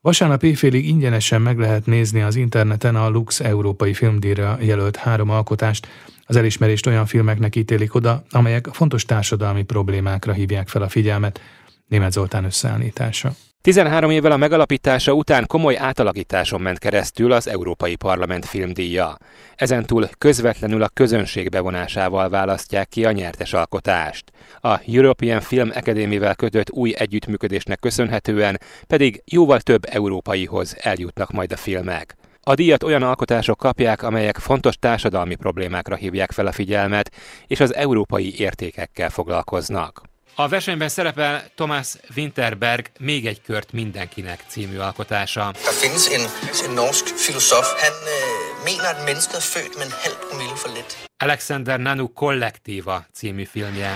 Vasárnap 0.00 0.42
éjfélig 0.42 0.88
ingyenesen 0.88 1.42
meg 1.42 1.58
lehet 1.58 1.86
nézni 1.86 2.22
az 2.22 2.36
interneten 2.36 2.96
a 2.96 3.08
Lux 3.08 3.40
Európai 3.40 3.94
Filmdíjra 3.94 4.56
jelölt 4.60 4.96
három 4.96 5.30
alkotást, 5.30 5.86
Az 6.28 6.36
elismerést 6.36 6.86
olyan 6.86 7.06
filmeknek 7.06 7.56
ítélik 7.56 7.94
oda, 7.94 8.22
amelyek 8.30 8.66
fontos 8.66 9.04
társadalmi 9.04 9.64
problémákra 9.64 10.32
hívják 10.32 10.68
fel 10.68 10.82
a 10.82 10.88
figyelmet. 10.88 11.40
Német 11.88 12.12
Zoltán 12.12 12.44
összeállítása. 12.44 13.30
13 13.60 14.10
évvel 14.10 14.32
a 14.32 14.36
megalapítása 14.36 15.12
után 15.12 15.46
komoly 15.46 15.76
átalakításon 15.76 16.60
ment 16.60 16.78
keresztül 16.78 17.32
az 17.32 17.48
Európai 17.48 17.96
Parlament 17.96 18.44
filmdíja. 18.44 19.16
Ezentúl 19.56 20.08
közvetlenül 20.18 20.82
a 20.82 20.88
közönség 20.88 21.48
bevonásával 21.48 22.28
választják 22.28 22.88
ki 22.88 23.04
a 23.04 23.12
nyertes 23.12 23.52
alkotást. 23.52 24.32
A 24.60 24.80
European 24.86 25.40
Film 25.40 25.70
Academy-vel 25.74 26.34
kötött 26.34 26.70
új 26.70 26.94
együttműködésnek 26.96 27.78
köszönhetően 27.78 28.60
pedig 28.86 29.22
jóval 29.24 29.60
több 29.60 29.84
európaihoz 29.90 30.76
eljutnak 30.78 31.30
majd 31.30 31.52
a 31.52 31.56
filmek. 31.56 32.16
A 32.40 32.54
díjat 32.54 32.82
olyan 32.82 33.02
alkotások 33.02 33.58
kapják, 33.58 34.02
amelyek 34.02 34.36
fontos 34.36 34.76
társadalmi 34.78 35.34
problémákra 35.34 35.96
hívják 35.96 36.32
fel 36.32 36.46
a 36.46 36.52
figyelmet, 36.52 37.10
és 37.46 37.60
az 37.60 37.74
európai 37.74 38.38
értékekkel 38.38 39.10
foglalkoznak. 39.10 40.02
A 40.38 40.48
versenyben 40.48 40.88
szerepel 40.88 41.50
Thomas 41.54 41.88
Winterberg 42.16 42.90
Még 42.98 43.26
egy 43.26 43.40
kört 43.42 43.72
mindenkinek 43.72 44.44
című 44.48 44.78
alkotása. 44.78 45.50
Der 45.52 45.72
findes 45.72 46.06
en, 46.08 46.22
en 46.68 46.74
norsk 46.74 47.06
filosof. 47.06 47.66
Han 47.82 47.96
øh, 48.16 48.64
mener, 48.64 48.84
at 48.94 49.04
mennesket 49.04 49.34
er 49.34 49.40
født 49.54 49.74
med 49.78 49.86
en 49.86 49.92
halv 50.02 50.16
promille 50.26 50.56
for 50.62 50.70
lidt. 50.76 50.96
Alexander 51.16 51.76
Nanu 51.76 52.06
Kollektíva 52.08 53.06
című 53.18 53.44
filmje. 53.44 53.90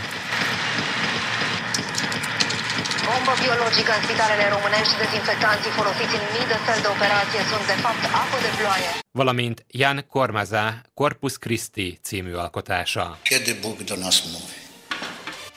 Bomba 3.06 3.34
biologică 3.44 3.92
în 3.98 4.02
spitalele 4.06 4.46
românești, 4.56 4.94
dezinfectanții 5.02 5.70
folosiți 5.78 6.14
în 6.18 6.24
mii 6.34 6.46
de 6.52 6.56
săli 6.66 6.82
de 6.86 6.90
operație 6.96 7.40
sunt 7.50 7.64
de 7.72 7.76
fapt 7.84 8.04
apă 8.22 8.36
de 8.44 8.50
ploaie. 8.58 8.90
Valamint 9.10 9.58
Jan 9.80 9.98
Kormaza 10.14 10.66
Corpus 10.94 11.34
Christi 11.36 11.98
című 12.06 12.32
alkotása. 12.44 13.18
Kiedy 13.28 13.52
Bóg 13.62 13.76
do 13.90 13.96
nas 14.04 14.18
mówi? 14.32 14.69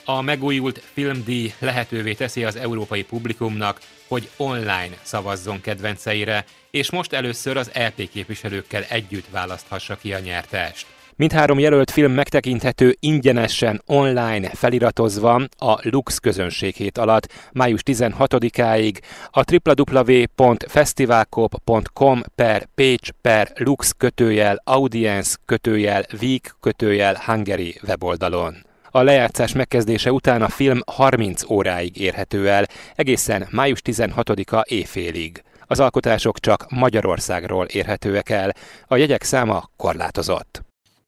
A 0.04 0.22
megújult 0.22 0.82
filmdíj 0.92 1.52
lehetővé 1.58 2.12
teszi 2.12 2.44
az 2.44 2.56
európai 2.56 3.04
publikumnak, 3.04 3.80
hogy 4.08 4.30
online 4.36 4.96
szavazzon 5.02 5.60
kedvenceire, 5.60 6.44
és 6.70 6.90
most 6.90 7.12
először 7.12 7.56
az 7.56 7.70
LP 7.74 8.10
képviselőkkel 8.10 8.84
együtt 8.88 9.26
választhassa 9.30 9.96
ki 9.96 10.12
a 10.12 10.18
nyertest. 10.18 10.86
Mindhárom 11.16 11.58
jelölt 11.58 11.90
film 11.90 12.12
megtekinthető 12.12 12.96
ingyenesen 13.00 13.82
online 13.86 14.48
feliratozva 14.48 15.34
a 15.58 15.78
Lux 15.82 16.18
közönséghét 16.18 16.98
alatt 16.98 17.32
május 17.52 17.80
16-áig 17.84 18.98
a 19.30 19.44
www.festivalkop.com 19.52 22.22
per 22.34 22.68
page 22.74 23.12
per 23.20 23.52
lux 23.54 23.92
kötőjel 23.96 24.62
audience 24.64 25.36
kötőjel 25.44 26.04
week 26.20 26.54
kötőjel 26.60 27.22
Hungary 27.26 27.80
weboldalon. 27.86 28.72
A 28.96 29.02
lejátszás 29.02 29.52
megkezdése 29.52 30.12
után 30.12 30.42
a 30.42 30.48
film 30.48 30.80
30 30.86 31.50
óráig 31.50 32.00
érhető 32.00 32.48
el, 32.48 32.66
egészen 32.94 33.46
május 33.50 33.80
16-a 33.84 34.64
éjfélig. 34.68 35.42
Az 35.66 35.80
alkotások 35.80 36.40
csak 36.40 36.66
Magyarországról 36.70 37.66
érhetőek 37.66 38.30
el, 38.30 38.52
a 38.86 38.96
jegyek 38.96 39.22
száma 39.22 39.70
korlátozott. 39.76 40.62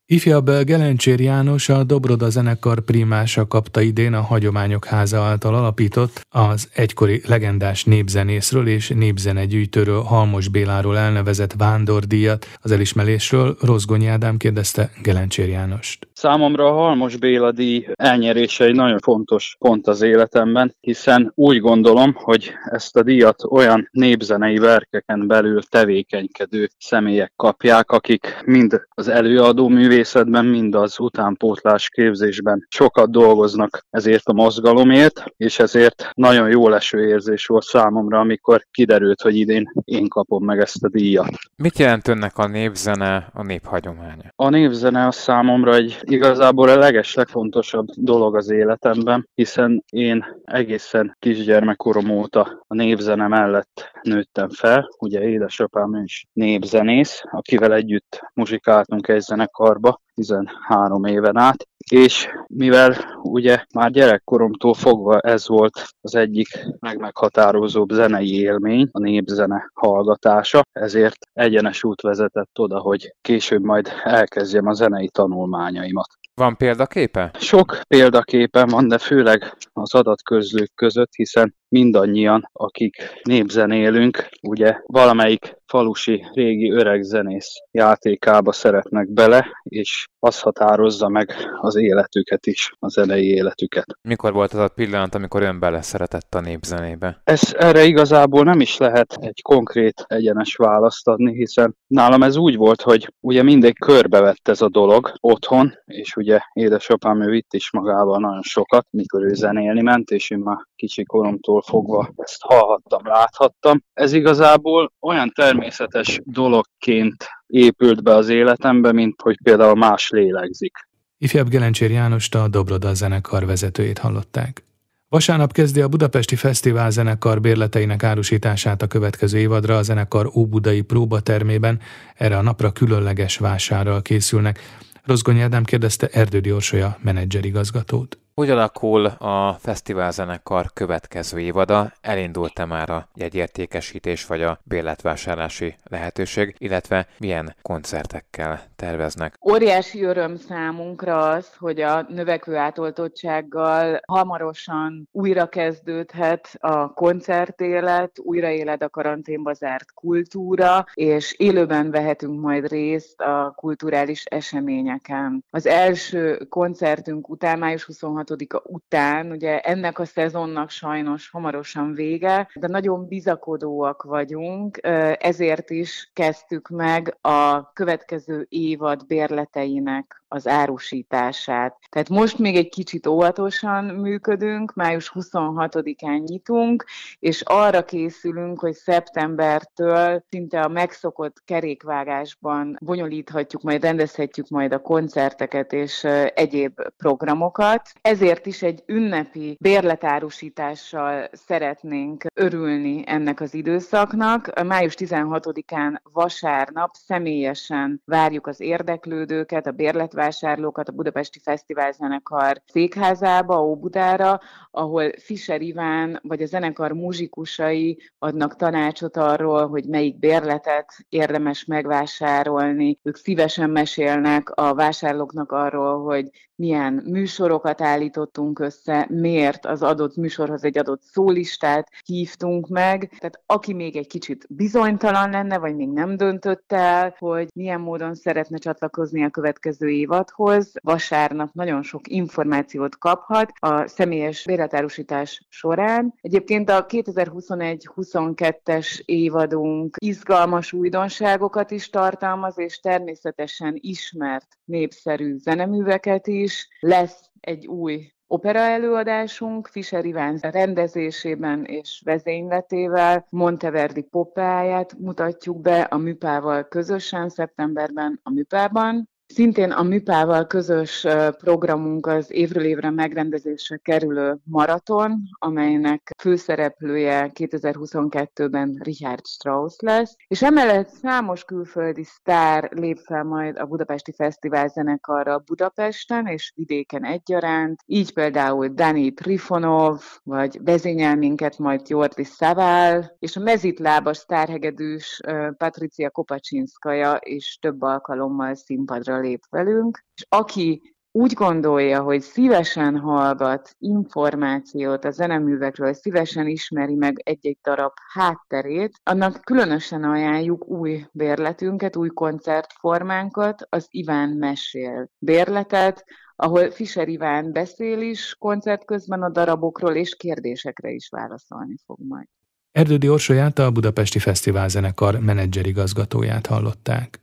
Ifjabb 0.09 0.51
Gelencsér 0.51 1.21
János 1.21 1.69
a 1.69 1.85
Dobroda 1.85 2.31
zenekar 2.31 2.81
primása 2.81 3.47
kapta 3.47 3.81
idén 3.81 4.15
a 4.15 4.21
Hagyományok 4.21 4.85
Háza 4.85 5.23
által 5.23 5.55
alapított, 5.55 6.27
az 6.29 6.69
egykori 6.75 7.23
legendás 7.27 7.85
népzenészről 7.85 8.69
és 8.69 8.89
népzenegyűjtőről 8.89 10.03
Halmos 10.03 10.49
Béláról 10.49 10.99
elnevezett 10.99 11.53
vándordíjat. 11.53 12.47
Az 12.61 12.71
elismerésről 12.71 13.57
Rozgonyi 13.61 14.07
Ádám 14.07 14.37
kérdezte 14.37 14.91
Gelencsér 15.03 15.49
Jánost. 15.49 16.09
Számomra 16.19 16.67
a 16.67 16.73
Halmos 16.73 17.17
Béla 17.17 17.53
díj 17.53 17.87
elnyerése 17.95 18.65
egy 18.65 18.75
nagyon 18.75 18.99
fontos 18.99 19.57
pont 19.59 19.87
az 19.87 20.03
életemben, 20.03 20.77
hiszen 20.81 21.33
úgy 21.35 21.61
gondolom, 21.61 22.15
hogy 22.15 22.53
ezt 22.65 22.97
a 22.97 23.03
díjat 23.03 23.43
olyan 23.51 23.89
népzenei 23.91 24.59
verkeken 24.59 25.27
belül 25.27 25.63
tevékenykedő 25.63 26.69
személyek 26.79 27.33
kapják, 27.37 27.91
akik 27.91 28.43
mind 28.45 28.83
az 28.89 29.09
előadó 29.09 29.69
művészetben, 29.69 30.45
mind 30.45 30.75
az 30.75 30.99
utánpótlás 31.01 31.89
képzésben 31.89 32.67
sokat 32.69 33.11
dolgoznak 33.11 33.87
ezért 33.91 34.27
a 34.27 34.33
mozgalomért, 34.33 35.25
és 35.37 35.59
ezért 35.59 36.11
nagyon 36.15 36.49
jó 36.51 36.69
leső 36.69 37.09
érzés 37.09 37.47
volt 37.47 37.65
számomra, 37.65 38.19
amikor 38.19 38.67
kiderült, 38.71 39.21
hogy 39.21 39.37
idén 39.37 39.73
én 39.85 40.09
kapom 40.09 40.45
meg 40.45 40.59
ezt 40.59 40.85
a 40.85 40.89
díjat. 40.89 41.31
Mit 41.57 41.79
jelent 41.79 42.09
önnek 42.09 42.39
a 42.39 42.47
népzene, 42.47 43.29
a 43.33 43.43
néphagyománya? 43.43 44.33
A 44.37 44.49
népzene 44.49 45.07
a 45.07 45.13
számomra 45.13 45.75
egy 45.75 46.05
igazából 46.11 46.69
a 46.69 46.77
leges 46.77 47.15
legfontosabb 47.15 47.87
dolog 47.95 48.37
az 48.37 48.51
életemben, 48.51 49.29
hiszen 49.35 49.85
én 49.91 50.41
egészen 50.45 51.17
kisgyermekkorom 51.19 52.11
óta 52.11 52.65
a 52.67 52.75
népzene 52.75 53.29
mellett 53.29 53.91
nőttem 54.03 54.49
fel. 54.49 54.89
Ugye 54.99 55.21
édesapám 55.21 55.95
is 56.05 56.27
népzenész, 56.33 57.23
akivel 57.31 57.75
együtt 57.75 58.21
muzsikáltunk 58.35 59.09
egy 59.09 59.21
zenekarba 59.21 60.01
13 60.15 61.05
éven 61.05 61.37
át, 61.37 61.69
és 61.91 62.29
mivel 62.47 63.21
ugye 63.23 63.65
már 63.75 63.91
gyerekkoromtól 63.91 64.75
fogva 64.75 65.21
ez 65.21 65.49
volt 65.49 65.89
az 66.01 66.15
egyik 66.15 66.49
legmeghatározóbb 66.79 67.91
zenei 67.91 68.41
élmény, 68.41 68.89
a 68.93 68.99
népzene 68.99 69.71
hallgatása, 69.75 70.63
ezért 70.73 71.19
egyenes 71.33 71.85
út 71.85 72.01
vezetett 72.01 72.59
oda, 72.59 72.79
hogy 72.79 73.15
később 73.21 73.63
majd 73.63 73.89
elkezdjem 74.05 74.67
a 74.67 74.73
zenei 74.73 75.09
tanulmányaimat. 75.09 76.09
Van 76.35 76.57
példaképe? 76.57 77.31
Sok 77.39 77.79
példaképe 77.89 78.65
van, 78.65 78.89
de 78.89 78.99
főleg 78.99 79.57
az 79.73 79.95
adatközlők 79.95 80.71
között, 80.75 81.15
hiszen 81.15 81.55
mindannyian, 81.69 82.51
akik 82.53 82.97
népzenélünk, 83.23 84.29
ugye 84.43 84.81
valamelyik 84.87 85.57
falusi 85.67 86.25
régi 86.33 86.71
öreg 86.71 87.03
zenész 87.03 87.49
játékába 87.71 88.53
szeretnek 88.53 89.13
bele, 89.13 89.47
és 89.63 90.07
az 90.19 90.41
határozza 90.41 91.09
meg 91.09 91.33
az 91.61 91.77
életüket 91.77 92.47
is, 92.47 92.73
a 92.79 92.89
zenei 92.89 93.27
életüket. 93.27 93.87
Mikor 94.03 94.33
volt 94.33 94.53
az 94.53 94.59
a 94.59 94.69
pillanat, 94.69 95.15
amikor 95.15 95.43
ön 95.43 95.59
bele 95.59 95.83
szeretett 95.83 96.35
a 96.35 96.41
népzenébe? 96.41 97.21
Ez 97.25 97.55
erre 97.59 97.85
igazából 97.85 98.45
nem 98.45 98.61
is 98.61 98.77
lehet 98.77 99.17
egy 99.21 99.43
konkrét 99.43 100.05
egyenes 100.07 100.55
választ 100.55 101.09
adni, 101.09 101.35
hiszen 101.35 101.77
nálam 101.87 102.23
ez 102.23 102.37
úgy 102.37 102.57
volt, 102.57 102.83
hogy 102.83 103.13
ugye 103.21 103.43
mindig 103.43 103.79
körbevett 103.79 104.49
ez 104.49 104.61
a 104.61 104.69
dolog 104.69 105.13
otthon, 105.21 105.73
és 105.85 106.17
ugye 106.17 106.39
édesapám 106.53 107.23
ő 107.23 107.31
vitt 107.31 107.53
is 107.53 107.73
magával 107.73 108.19
nagyon 108.19 108.43
sokat, 108.43 108.87
mikor 108.91 109.23
ő 109.23 109.35
zenélni 109.35 109.83
ment, 109.83 110.11
és 110.11 110.31
én 110.31 110.39
már 110.39 110.59
kicsi 110.77 111.05
koromtól 111.05 111.56
fogva 111.63 112.13
ezt 112.17 112.43
hallhattam, 112.43 113.07
láthattam. 113.07 113.83
Ez 113.93 114.13
igazából 114.13 114.93
olyan 115.01 115.33
természetes 115.35 116.21
dologként 116.25 117.27
épült 117.47 118.03
be 118.03 118.15
az 118.15 118.29
életembe, 118.29 118.93
mint 118.93 119.21
hogy 119.23 119.37
például 119.43 119.75
más 119.75 120.11
lélegzik. 120.11 120.73
Ifjabb 121.19 121.49
Gelencsér 121.49 121.91
Jánost 121.91 122.35
a 122.35 122.49
Dobroda 122.49 122.95
zenekar 122.95 123.47
vezetőjét 123.47 123.99
hallották. 123.99 124.65
Vasárnap 125.09 125.53
kezdi 125.53 125.81
a 125.81 125.89
Budapesti 125.89 126.37
Fesztivál 126.37 126.91
zenekar 126.91 127.41
bérleteinek 127.41 128.03
árusítását 128.03 128.83
a 128.83 128.87
következő 128.87 129.39
évadra 129.39 129.77
a 129.77 129.83
zenekar 129.83 130.31
Óbudai 130.35 130.83
próbatermében. 130.83 131.81
Erre 132.15 132.37
a 132.37 132.43
napra 132.43 132.73
különleges 132.73 133.39
vásárral 133.39 134.03
készülnek. 134.03 134.61
Rozgonyi 135.05 135.41
Ádám 135.41 135.65
kérdezte 135.65 136.09
Erdődi 136.13 136.53
Orsolya 136.53 136.99
menedzserigazgatót. 137.03 138.19
Hogy 138.41 138.51
alakul 138.51 139.07
a 139.07 139.53
fesztiválzenekar 139.53 140.67
következő 140.75 141.41
évada? 141.41 141.93
Elindult-e 142.01 142.65
már 142.65 142.91
a 142.91 143.09
jegyértékesítés 143.15 144.27
vagy 144.27 144.43
a 144.43 144.59
bérletvásárlási 144.65 145.77
lehetőség, 145.85 146.55
illetve 146.59 147.07
milyen 147.19 147.55
koncertekkel 147.63 148.63
terveznek? 148.77 149.39
Óriási 149.51 150.03
öröm 150.03 150.37
számunkra 150.37 151.19
az, 151.19 151.55
hogy 151.59 151.81
a 151.81 152.07
növekvő 152.09 152.57
átoltottsággal 152.57 154.01
hamarosan 154.07 155.09
újra 155.13 155.47
kezdődhet 155.47 156.57
a 156.61 156.93
koncertélet, 156.93 158.19
újraéled 158.19 158.83
a 158.83 158.89
karanténba 158.89 159.53
zárt 159.53 159.93
kultúra, 159.95 160.85
és 160.95 161.35
élőben 161.39 161.91
vehetünk 161.91 162.41
majd 162.41 162.69
részt 162.69 163.21
a 163.21 163.53
kulturális 163.57 164.25
eseményeken. 164.25 165.45
Az 165.51 165.67
első 165.67 166.47
koncertünk 166.49 167.29
után 167.29 167.59
május 167.59 167.85
26 167.85 168.25
16-a 168.27 168.63
után, 168.65 169.31
ugye 169.31 169.61
ennek 169.61 169.99
a 169.99 170.05
szezonnak 170.05 170.71
sajnos 170.71 171.31
hamarosan 171.31 171.95
vége, 171.95 172.49
de 172.55 172.69
nagyon 172.69 173.07
bizakodóak 173.07 174.03
vagyunk, 174.03 174.79
ezért 175.19 175.71
is 175.71 176.11
kezdtük 176.13 176.69
meg 176.69 177.17
a 177.21 177.73
következő 177.73 178.47
évad 178.49 179.07
bérleteinek 179.07 180.25
az 180.29 180.49
árusítását. 180.49 181.79
Tehát 181.89 182.09
most 182.09 182.39
még 182.39 182.57
egy 182.57 182.69
kicsit 182.69 183.07
óvatosan 183.07 183.85
működünk, 183.85 184.75
május 184.75 185.13
26-án 185.15 186.25
nyitunk, 186.27 186.85
és 187.19 187.41
arra 187.41 187.85
készülünk, 187.85 188.61
hogy 188.61 188.73
szeptembertől 188.73 190.25
szinte 190.29 190.61
a 190.61 190.69
megszokott 190.69 191.43
kerékvágásban 191.45 192.79
bonyolíthatjuk, 192.81 193.63
majd 193.63 193.83
rendezhetjük 193.83 194.49
majd 194.49 194.73
a 194.73 194.79
koncerteket 194.79 195.73
és 195.73 196.05
egyéb 196.35 196.81
programokat. 196.97 197.93
Ezért 198.17 198.47
is 198.47 198.63
egy 198.63 198.83
ünnepi 198.87 199.57
bérletárusítással 199.61 201.29
szeretnénk 201.33 202.25
örülni 202.35 203.03
ennek 203.07 203.41
az 203.41 203.55
időszaknak. 203.55 204.65
Május 204.65 204.95
16-án 204.99 205.97
vasárnap 206.13 206.95
személyesen 206.95 208.03
várjuk 208.05 208.47
az 208.47 208.61
érdeklődőket, 208.61 209.67
a 209.67 209.71
bérletvásárlókat 209.71 210.89
a 210.89 210.93
Budapesti 210.93 211.41
Fesztivál 211.43 211.93
Zenekar 211.93 212.63
székházába, 212.67 213.65
Óbudára, 213.65 214.41
ahol 214.71 215.11
Fischer 215.19 215.61
Iván 215.61 216.21
vagy 216.23 216.43
a 216.43 216.47
zenekar 216.47 216.93
muzsikusai 216.93 217.99
adnak 218.19 218.57
tanácsot 218.57 219.17
arról, 219.17 219.69
hogy 219.69 219.85
melyik 219.85 220.19
bérletet 220.19 220.93
érdemes 221.09 221.65
megvásárolni. 221.65 222.99
Ők 223.03 223.17
szívesen 223.17 223.71
mesélnek 223.71 224.51
a 224.51 224.75
vásárlóknak 224.75 225.53
arról, 225.53 226.05
hogy 226.05 226.31
milyen 226.55 227.03
műsorokat 227.07 227.81
állítottunk 228.07 228.59
össze, 228.59 229.07
miért 229.11 229.67
az 229.67 229.83
adott 229.83 230.17
műsorhoz 230.17 230.65
egy 230.65 230.79
adott 230.79 231.03
szólistát 231.03 231.89
hívtunk 232.05 232.69
meg. 232.69 233.13
Tehát 233.19 233.43
aki 233.47 233.73
még 233.73 233.97
egy 233.97 234.07
kicsit 234.07 234.47
bizonytalan 234.49 235.31
lenne, 235.31 235.59
vagy 235.59 235.77
még 235.77 235.89
nem 235.89 236.17
döntött 236.17 236.73
el, 236.73 237.15
hogy 237.19 237.49
milyen 237.55 237.81
módon 237.81 238.15
szeretne 238.15 238.57
csatlakozni 238.57 239.25
a 239.25 239.31
következő 239.31 239.89
évadhoz, 239.89 240.73
vasárnap 240.83 241.51
nagyon 241.53 241.83
sok 241.83 242.09
információt 242.09 242.99
kaphat 242.99 243.53
a 243.59 243.87
személyes 243.87 244.45
béletárusítás 244.45 245.47
során. 245.49 246.15
Egyébként 246.21 246.71
a 246.71 246.87
2021-22-es 246.87 249.01
évadunk 249.05 249.97
izgalmas 249.99 250.73
újdonságokat 250.73 251.71
is 251.71 251.91
tartalmaz, 251.91 252.59
és 252.59 252.81
természetesen 252.81 253.79
ismert 253.81 254.47
népszerű 254.65 255.37
zeneműveket 255.39 256.27
is. 256.27 256.69
Lesz 256.81 257.26
egy 257.41 257.67
új 257.67 258.13
opera 258.27 258.59
előadásunk 258.59 259.67
Fischer 259.67 260.05
Iván 260.05 260.39
rendezésében 260.43 261.65
és 261.65 262.03
vezényletével 262.05 263.27
Monteverdi 263.31 264.03
popáját 264.03 264.99
mutatjuk 264.99 265.61
be 265.61 265.81
a 265.81 265.97
Műpával 265.97 266.69
közösen 266.69 267.29
szeptemberben 267.29 268.21
a 268.23 268.31
Műpában. 268.31 269.09
Szintén 269.29 269.71
a 269.71 269.83
Műpával 269.83 270.47
közös 270.47 271.07
programunk 271.39 272.07
az 272.07 272.33
évről 272.33 272.65
évre 272.65 272.91
megrendezésre 272.91 273.77
kerülő 273.77 274.39
maraton, 274.45 275.21
amelynek 275.39 276.15
főszereplője 276.19 277.31
2022-ben 277.35 278.79
Richard 278.83 279.27
Strauss 279.27 279.77
lesz, 279.79 280.17
és 280.29 280.43
emellett 280.43 280.89
számos 280.89 281.45
külföldi 281.45 282.05
sztár 282.05 282.71
lép 282.73 282.99
fel 282.99 283.25
majd 283.25 283.59
a 283.59 283.67
Budapesti 283.67 284.13
Fesztivál 284.13 284.69
zenekarra 284.69 285.39
Budapesten 285.39 286.27
és 286.27 286.53
vidéken 286.55 287.05
egyaránt, 287.05 287.81
így 287.87 288.13
például 288.13 288.69
Dani 288.69 289.13
Trifonov, 289.13 290.03
vagy 290.23 290.59
vezényel 290.63 291.17
minket 291.17 291.59
majd 291.59 291.89
Jordi 291.89 292.25
Szavál, 292.25 293.17
és 293.19 293.37
a 293.37 293.41
mezitlábas 293.41 294.17
sztárhegedűs 294.17 295.21
Patricia 295.57 296.11
Kopacsinskaja 296.11 297.19
is 297.21 297.59
több 297.61 297.83
alkalommal 297.83 298.55
színpadra 298.55 299.16
lép 299.21 299.43
velünk, 299.51 300.05
és 300.15 300.27
aki 300.29 300.97
úgy 301.17 301.33
gondolja, 301.33 302.03
hogy 302.03 302.21
szívesen 302.21 302.99
hallgat 302.99 303.75
információt 303.79 305.05
a 305.05 305.11
zeneművekről, 305.11 305.93
szívesen 305.93 306.47
ismeri 306.47 306.95
meg 306.95 307.21
egy-egy 307.25 307.59
darab 307.63 307.93
hátterét, 308.13 309.01
annak 309.03 309.41
különösen 309.45 310.05
ajánljuk 310.05 310.69
új 310.69 311.07
bérletünket, 311.13 311.97
új 311.97 312.09
koncertformánkat, 312.09 313.67
az 313.69 313.87
Iván 313.91 314.29
Mesél 314.29 315.11
bérletet, 315.19 316.05
ahol 316.37 316.71
Fischer 316.71 317.09
Iván 317.09 317.53
beszél 317.53 318.01
is 318.01 318.37
koncert 318.39 318.85
közben 318.85 319.23
a 319.23 319.31
darabokról, 319.31 319.95
és 319.95 320.15
kérdésekre 320.17 320.91
is 320.91 321.09
válaszolni 321.09 321.77
fog 321.87 321.99
majd. 322.09 322.27
Erdődi 322.73 323.09
Orsolyát 323.09 323.59
a 323.59 323.71
Budapesti 323.71 324.19
Fesztivál 324.19 324.69
zenekar 324.69 325.21
menedzserigazgatóját 325.21 326.47
hallották. 326.47 327.21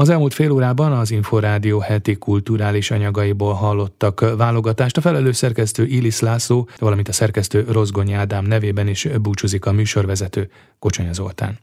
Az 0.00 0.08
elmúlt 0.08 0.34
fél 0.34 0.50
órában 0.50 0.92
az 0.92 1.10
Inforádió 1.10 1.78
heti 1.78 2.16
kulturális 2.16 2.90
anyagaiból 2.90 3.52
hallottak 3.52 4.34
válogatást. 4.36 4.96
A 4.96 5.00
felelős 5.00 5.36
szerkesztő 5.36 5.86
Ilis 5.86 6.20
László, 6.20 6.68
valamint 6.78 7.08
a 7.08 7.12
szerkesztő 7.12 7.64
Rozgonyi 7.70 8.12
Ádám 8.12 8.44
nevében 8.44 8.88
is 8.88 9.08
búcsúzik 9.22 9.66
a 9.66 9.72
műsorvezető 9.72 10.50
Kocsonya 10.78 11.12
Zoltán. 11.12 11.58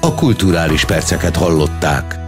A 0.00 0.14
kulturális 0.14 0.84
perceket 0.84 1.36
hallották. 1.36 2.25